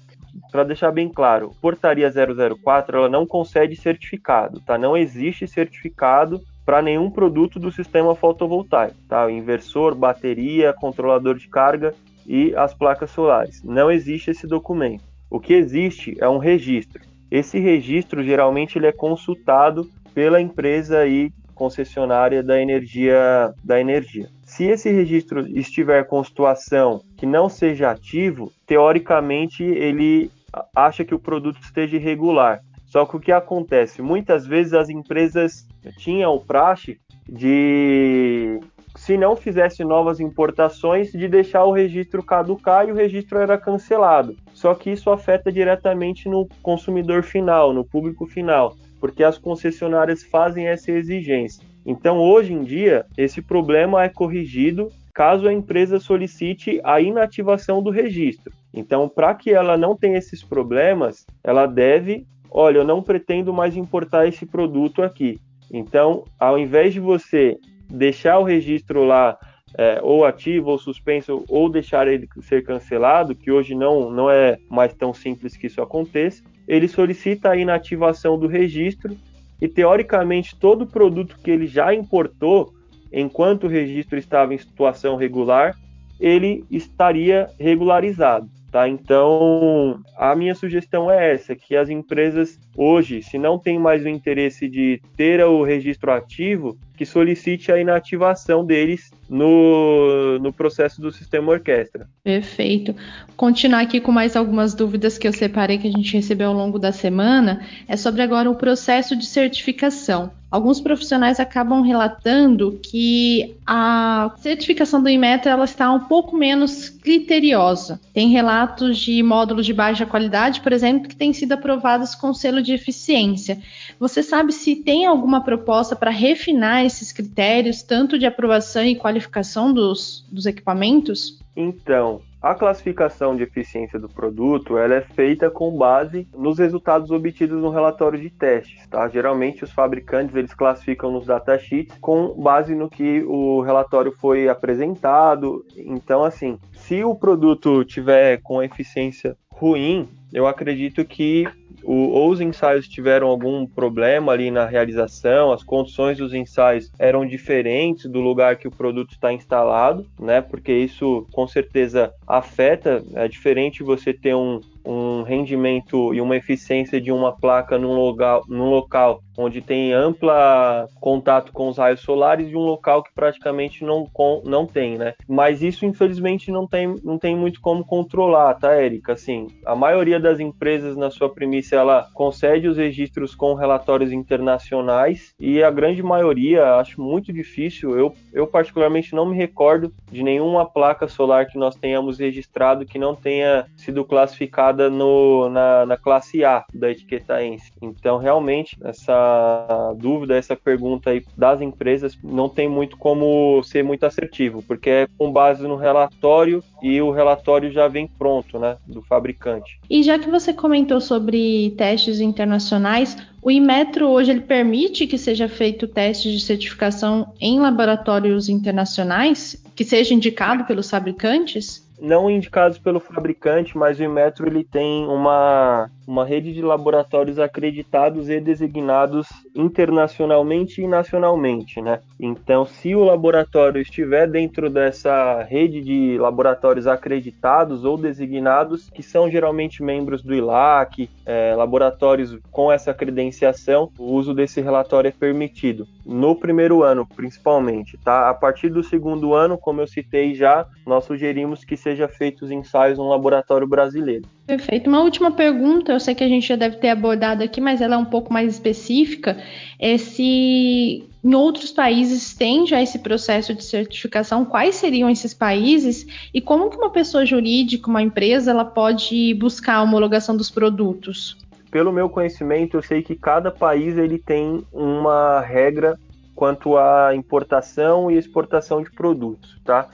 para 0.50 0.64
deixar 0.64 0.90
bem 0.90 1.08
claro, 1.08 1.52
portaria 1.60 2.10
004 2.10 2.96
ela 2.96 3.08
não 3.08 3.26
concede 3.26 3.76
certificado, 3.76 4.60
tá? 4.60 4.78
Não 4.78 4.96
existe 4.96 5.46
certificado 5.46 6.40
para 6.64 6.82
nenhum 6.82 7.10
produto 7.10 7.58
do 7.58 7.72
sistema 7.72 8.14
fotovoltaico, 8.14 8.96
tá? 9.08 9.30
Inversor, 9.30 9.94
bateria, 9.94 10.72
controlador 10.72 11.36
de 11.36 11.48
carga 11.48 11.94
e 12.26 12.54
as 12.54 12.72
placas 12.72 13.10
solares. 13.10 13.62
Não 13.62 13.90
existe 13.90 14.30
esse 14.30 14.46
documento. 14.46 15.04
O 15.28 15.40
que 15.40 15.54
existe 15.54 16.16
é 16.20 16.28
um 16.28 16.38
registro. 16.38 17.02
Esse 17.30 17.58
registro 17.58 18.22
geralmente 18.22 18.78
ele 18.78 18.86
é 18.86 18.92
consultado 18.92 19.88
pela 20.14 20.40
empresa 20.40 20.98
aí 20.98 21.32
concessionária 21.54 22.42
da 22.42 22.60
energia 22.60 23.52
da 23.64 23.80
energia. 23.80 24.28
Se 24.52 24.64
esse 24.64 24.90
registro 24.90 25.48
estiver 25.48 26.06
com 26.06 26.22
situação 26.22 27.00
que 27.16 27.24
não 27.24 27.48
seja 27.48 27.90
ativo, 27.90 28.52
teoricamente 28.66 29.64
ele 29.64 30.30
acha 30.76 31.06
que 31.06 31.14
o 31.14 31.18
produto 31.18 31.58
esteja 31.62 31.96
irregular. 31.96 32.60
Só 32.84 33.06
que 33.06 33.16
o 33.16 33.20
que 33.20 33.32
acontece? 33.32 34.02
Muitas 34.02 34.46
vezes 34.46 34.74
as 34.74 34.90
empresas 34.90 35.66
tinham 35.96 36.34
o 36.34 36.44
praxe 36.44 36.98
de, 37.26 38.60
se 38.94 39.16
não 39.16 39.34
fizesse 39.34 39.82
novas 39.84 40.20
importações, 40.20 41.10
de 41.12 41.26
deixar 41.28 41.64
o 41.64 41.72
registro 41.72 42.22
caducar 42.22 42.86
e 42.86 42.92
o 42.92 42.94
registro 42.94 43.38
era 43.38 43.56
cancelado. 43.56 44.36
Só 44.52 44.74
que 44.74 44.90
isso 44.90 45.10
afeta 45.10 45.50
diretamente 45.50 46.28
no 46.28 46.46
consumidor 46.62 47.22
final, 47.22 47.72
no 47.72 47.86
público 47.86 48.26
final, 48.26 48.76
porque 49.00 49.24
as 49.24 49.38
concessionárias 49.38 50.22
fazem 50.22 50.68
essa 50.68 50.92
exigência. 50.92 51.71
Então, 51.84 52.18
hoje 52.18 52.52
em 52.52 52.62
dia, 52.62 53.04
esse 53.16 53.42
problema 53.42 54.02
é 54.02 54.08
corrigido 54.08 54.88
caso 55.12 55.46
a 55.46 55.52
empresa 55.52 55.98
solicite 55.98 56.80
a 56.84 57.00
inativação 57.00 57.82
do 57.82 57.90
registro. 57.90 58.52
Então, 58.72 59.08
para 59.08 59.34
que 59.34 59.50
ela 59.50 59.76
não 59.76 59.96
tenha 59.96 60.16
esses 60.16 60.42
problemas, 60.42 61.26
ela 61.44 61.66
deve, 61.66 62.26
olha, 62.50 62.78
eu 62.78 62.84
não 62.84 63.02
pretendo 63.02 63.52
mais 63.52 63.76
importar 63.76 64.26
esse 64.26 64.46
produto 64.46 65.02
aqui. 65.02 65.38
Então, 65.70 66.24
ao 66.38 66.58
invés 66.58 66.94
de 66.94 67.00
você 67.00 67.58
deixar 67.88 68.38
o 68.38 68.44
registro 68.44 69.04
lá 69.04 69.36
é, 69.76 70.00
ou 70.02 70.24
ativo 70.24 70.70
ou 70.70 70.78
suspenso 70.78 71.44
ou 71.48 71.68
deixar 71.68 72.06
ele 72.08 72.28
ser 72.42 72.64
cancelado, 72.64 73.34
que 73.34 73.50
hoje 73.50 73.74
não, 73.74 74.10
não 74.10 74.30
é 74.30 74.56
mais 74.70 74.94
tão 74.94 75.12
simples 75.12 75.56
que 75.56 75.66
isso 75.66 75.82
aconteça, 75.82 76.42
ele 76.66 76.88
solicita 76.88 77.50
a 77.50 77.56
inativação 77.56 78.38
do 78.38 78.46
registro 78.46 79.16
e 79.62 79.68
teoricamente 79.68 80.56
todo 80.56 80.88
produto 80.88 81.38
que 81.38 81.48
ele 81.48 81.68
já 81.68 81.94
importou, 81.94 82.74
enquanto 83.12 83.64
o 83.64 83.68
registro 83.68 84.18
estava 84.18 84.52
em 84.52 84.58
situação 84.58 85.14
regular, 85.14 85.78
ele 86.18 86.64
estaria 86.68 87.48
regularizado. 87.60 88.50
Tá? 88.72 88.88
Então, 88.88 90.00
a 90.16 90.34
minha 90.34 90.56
sugestão 90.56 91.08
é 91.08 91.34
essa, 91.34 91.54
que 91.54 91.76
as 91.76 91.88
empresas 91.88 92.58
hoje, 92.76 93.22
se 93.22 93.38
não 93.38 93.58
tem 93.58 93.78
mais 93.78 94.04
o 94.04 94.08
interesse 94.08 94.68
de 94.68 95.00
ter 95.16 95.44
o 95.44 95.62
registro 95.62 96.12
ativo, 96.12 96.76
que 96.96 97.06
solicite 97.06 97.72
a 97.72 97.80
inativação 97.80 98.64
deles 98.64 99.10
no, 99.28 100.38
no 100.38 100.52
processo 100.52 101.00
do 101.00 101.10
sistema 101.10 101.50
orquestra. 101.52 102.06
Perfeito. 102.22 102.94
Continuar 103.36 103.80
aqui 103.80 104.00
com 104.00 104.12
mais 104.12 104.36
algumas 104.36 104.74
dúvidas 104.74 105.18
que 105.18 105.26
eu 105.26 105.32
separei 105.32 105.78
que 105.78 105.88
a 105.88 105.90
gente 105.90 106.12
recebeu 106.12 106.48
ao 106.48 106.54
longo 106.54 106.78
da 106.78 106.92
semana 106.92 107.66
é 107.88 107.96
sobre 107.96 108.22
agora 108.22 108.50
o 108.50 108.54
processo 108.54 109.16
de 109.16 109.26
certificação. 109.26 110.30
Alguns 110.50 110.82
profissionais 110.82 111.40
acabam 111.40 111.80
relatando 111.80 112.78
que 112.82 113.56
a 113.66 114.34
certificação 114.36 115.02
do 115.02 115.08
Inmetro 115.08 115.48
ela 115.48 115.64
está 115.64 115.90
um 115.90 116.00
pouco 116.00 116.36
menos 116.36 116.90
criteriosa. 116.90 117.98
Tem 118.12 118.28
relatos 118.28 118.98
de 118.98 119.22
módulos 119.22 119.64
de 119.64 119.72
baixa 119.72 120.04
qualidade, 120.04 120.60
por 120.60 120.70
exemplo, 120.70 121.08
que 121.08 121.16
têm 121.16 121.32
sido 121.32 121.52
aprovados 121.52 122.14
com 122.14 122.34
selo 122.34 122.61
de 122.62 122.72
eficiência. 122.72 123.60
Você 123.98 124.22
sabe 124.22 124.52
se 124.52 124.76
tem 124.76 125.06
alguma 125.06 125.42
proposta 125.42 125.96
para 125.96 126.10
refinar 126.10 126.84
esses 126.84 127.12
critérios, 127.12 127.82
tanto 127.82 128.18
de 128.18 128.26
aprovação 128.26 128.84
e 128.84 128.96
qualificação 128.96 129.72
dos, 129.72 130.24
dos 130.30 130.46
equipamentos? 130.46 131.38
Então, 131.54 132.22
a 132.42 132.56
classificação 132.56 133.36
de 133.36 133.44
eficiência 133.44 134.00
do 134.00 134.08
produto 134.08 134.76
ela 134.76 134.96
é 134.96 135.00
feita 135.00 135.48
com 135.48 135.76
base 135.76 136.26
nos 136.36 136.58
resultados 136.58 137.12
obtidos 137.12 137.62
no 137.62 137.70
relatório 137.70 138.20
de 138.20 138.30
testes. 138.30 138.84
Tá? 138.88 139.08
Geralmente 139.08 139.62
os 139.62 139.70
fabricantes 139.70 140.34
eles 140.34 140.52
classificam 140.52 141.12
nos 141.12 141.26
datasheets 141.26 141.96
com 142.00 142.34
base 142.34 142.74
no 142.74 142.90
que 142.90 143.22
o 143.22 143.60
relatório 143.60 144.12
foi 144.20 144.48
apresentado. 144.48 145.64
Então, 145.76 146.24
assim, 146.24 146.58
se 146.72 147.04
o 147.04 147.14
produto 147.14 147.84
tiver 147.84 148.40
com 148.42 148.60
eficiência 148.60 149.36
ruim, 149.48 150.08
eu 150.32 150.48
acredito 150.48 151.04
que 151.04 151.46
o, 151.84 152.10
ou 152.10 152.30
os 152.30 152.40
ensaios 152.40 152.88
tiveram 152.88 153.28
algum 153.28 153.66
problema 153.66 154.32
ali 154.32 154.50
na 154.50 154.66
realização, 154.66 155.52
as 155.52 155.62
condições 155.62 156.18
dos 156.18 156.32
ensaios 156.32 156.90
eram 156.98 157.26
diferentes 157.26 158.06
do 158.06 158.20
lugar 158.20 158.56
que 158.56 158.68
o 158.68 158.70
produto 158.70 159.12
está 159.12 159.32
instalado, 159.32 160.06
né? 160.18 160.40
Porque 160.40 160.72
isso 160.72 161.26
com 161.32 161.46
certeza 161.46 162.12
afeta. 162.26 163.02
É 163.14 163.28
diferente 163.28 163.82
você 163.82 164.12
ter 164.12 164.34
um, 164.34 164.60
um 164.84 165.22
rendimento 165.22 166.14
e 166.14 166.20
uma 166.20 166.36
eficiência 166.36 167.00
de 167.00 167.12
uma 167.12 167.32
placa 167.32 167.78
num 167.78 167.94
local, 167.94 168.42
num 168.48 168.68
local 168.68 169.22
onde 169.36 169.60
tem 169.60 169.92
ampla 169.92 170.88
contato 171.00 171.52
com 171.52 171.68
os 171.68 171.78
raios 171.78 172.00
solares 172.00 172.50
e 172.50 172.56
um 172.56 172.60
local 172.60 173.02
que 173.02 173.12
praticamente 173.14 173.84
não, 173.84 174.06
não 174.44 174.66
tem, 174.66 174.98
né? 174.98 175.14
Mas 175.26 175.62
isso, 175.62 175.86
infelizmente, 175.86 176.50
não 176.50 176.66
tem, 176.66 176.96
não 177.02 177.18
tem 177.18 177.34
muito 177.36 177.60
como 177.60 177.84
controlar, 177.84 178.54
tá, 178.54 178.72
Érica? 178.72 179.12
Assim, 179.14 179.48
a 179.64 179.74
maioria 179.74 180.20
das 180.20 180.38
empresas, 180.38 180.96
na 180.96 181.10
sua 181.10 181.30
premissa, 181.30 181.76
ela 181.76 182.08
concede 182.14 182.68
os 182.68 182.76
registros 182.76 183.34
com 183.34 183.54
relatórios 183.54 184.12
internacionais 184.12 185.34
e 185.40 185.62
a 185.62 185.70
grande 185.70 186.02
maioria, 186.02 186.74
acho 186.76 187.00
muito 187.00 187.32
difícil, 187.32 187.98
eu, 187.98 188.14
eu 188.32 188.46
particularmente 188.46 189.14
não 189.14 189.26
me 189.26 189.36
recordo 189.36 189.92
de 190.10 190.22
nenhuma 190.22 190.66
placa 190.66 191.08
solar 191.08 191.46
que 191.46 191.58
nós 191.58 191.74
tenhamos 191.74 192.18
registrado 192.18 192.84
que 192.84 192.98
não 192.98 193.14
tenha 193.14 193.66
sido 193.76 194.04
classificada 194.04 194.71
no, 194.72 195.48
na, 195.48 195.86
na 195.86 195.96
classe 195.96 196.44
A 196.44 196.64
da 196.72 196.90
etiqueta 196.90 197.42
ENSE. 197.42 197.72
Então, 197.80 198.18
realmente, 198.18 198.76
essa 198.82 199.94
dúvida, 199.96 200.36
essa 200.36 200.56
pergunta 200.56 201.10
aí 201.10 201.24
das 201.36 201.60
empresas 201.60 202.18
não 202.22 202.48
tem 202.48 202.68
muito 202.68 202.96
como 202.96 203.62
ser 203.64 203.82
muito 203.82 204.04
assertivo, 204.04 204.62
porque 204.62 204.90
é 204.90 205.06
com 205.18 205.32
base 205.32 205.62
no 205.62 205.76
relatório 205.76 206.62
e 206.82 207.00
o 207.00 207.10
relatório 207.10 207.70
já 207.70 207.88
vem 207.88 208.06
pronto, 208.06 208.58
né, 208.58 208.76
do 208.86 209.02
fabricante. 209.02 209.78
E 209.88 210.02
já 210.02 210.18
que 210.18 210.30
você 210.30 210.52
comentou 210.52 211.00
sobre 211.00 211.74
testes 211.76 212.20
internacionais, 212.20 213.16
o 213.42 213.50
Inmetro 213.50 214.08
hoje 214.08 214.30
ele 214.30 214.40
permite 214.40 215.06
que 215.06 215.18
seja 215.18 215.48
feito 215.48 215.88
teste 215.88 216.30
de 216.30 216.40
certificação 216.40 217.32
em 217.40 217.58
laboratórios 217.58 218.48
internacionais, 218.48 219.60
que 219.74 219.84
seja 219.84 220.14
indicado 220.14 220.64
pelos 220.64 220.88
fabricantes? 220.88 221.82
Não 222.02 222.28
indicados 222.28 222.78
pelo 222.78 222.98
fabricante, 222.98 223.78
mas 223.78 223.98
o 223.98 224.02
Inmetro 224.02 224.46
ele 224.46 224.64
tem 224.64 225.06
uma 225.06 225.88
uma 226.06 226.24
rede 226.24 226.52
de 226.52 226.62
laboratórios 226.62 227.38
acreditados 227.38 228.28
e 228.28 228.40
designados 228.40 229.28
internacionalmente 229.54 230.82
e 230.82 230.86
nacionalmente, 230.86 231.80
né? 231.80 232.00
Então, 232.20 232.64
se 232.64 232.94
o 232.94 233.04
laboratório 233.04 233.80
estiver 233.80 234.28
dentro 234.28 234.68
dessa 234.68 235.42
rede 235.42 235.80
de 235.80 236.18
laboratórios 236.18 236.86
acreditados 236.86 237.84
ou 237.84 237.96
designados, 237.96 238.90
que 238.90 239.02
são 239.02 239.30
geralmente 239.30 239.82
membros 239.82 240.22
do 240.22 240.34
ILAC, 240.34 241.08
é, 241.24 241.54
laboratórios 241.56 242.38
com 242.50 242.70
essa 242.70 242.92
credenciação, 242.92 243.90
o 243.98 244.12
uso 244.12 244.34
desse 244.34 244.60
relatório 244.60 245.08
é 245.08 245.12
permitido. 245.12 245.86
No 246.04 246.34
primeiro 246.36 246.82
ano, 246.82 247.06
principalmente, 247.06 247.96
tá? 247.98 248.28
A 248.28 248.34
partir 248.34 248.68
do 248.68 248.82
segundo 248.82 249.34
ano, 249.34 249.56
como 249.56 249.80
eu 249.80 249.86
citei 249.86 250.34
já, 250.34 250.66
nós 250.86 251.04
sugerimos 251.04 251.64
que 251.64 251.76
seja 251.76 251.91
feitos 252.08 252.50
ensaios 252.50 252.98
no 252.98 253.08
laboratório 253.08 253.66
brasileiro. 253.66 254.24
Perfeito. 254.46 254.88
Uma 254.88 255.00
última 255.00 255.30
pergunta, 255.30 255.92
eu 255.92 256.00
sei 256.00 256.14
que 256.14 256.24
a 256.24 256.28
gente 256.28 256.46
já 256.46 256.56
deve 256.56 256.76
ter 256.76 256.88
abordado 256.88 257.42
aqui, 257.42 257.60
mas 257.60 257.80
ela 257.80 257.94
é 257.94 257.98
um 257.98 258.04
pouco 258.04 258.32
mais 258.32 258.52
específica. 258.52 259.36
É 259.78 259.96
se 259.98 261.04
em 261.24 261.34
outros 261.34 261.70
países 261.70 262.34
tem 262.34 262.66
já 262.66 262.82
esse 262.82 262.98
processo 262.98 263.54
de 263.54 263.62
certificação, 263.62 264.44
quais 264.44 264.74
seriam 264.74 265.08
esses 265.08 265.32
países 265.32 266.06
e 266.34 266.40
como 266.40 266.68
que 266.68 266.76
uma 266.76 266.90
pessoa 266.90 267.24
jurídica, 267.24 267.88
uma 267.88 268.02
empresa, 268.02 268.50
ela 268.50 268.64
pode 268.64 269.34
buscar 269.34 269.76
a 269.76 269.82
homologação 269.82 270.36
dos 270.36 270.50
produtos? 270.50 271.36
Pelo 271.70 271.92
meu 271.92 272.08
conhecimento, 272.08 272.76
eu 272.76 272.82
sei 272.82 273.02
que 273.02 273.14
cada 273.14 273.50
país 273.50 273.96
ele 273.96 274.18
tem 274.18 274.64
uma 274.72 275.40
regra 275.40 275.98
quanto 276.34 276.76
à 276.76 277.14
importação 277.14 278.10
e 278.10 278.18
exportação 278.18 278.82
de 278.82 278.90
produtos, 278.90 279.60
tá? 279.64 279.88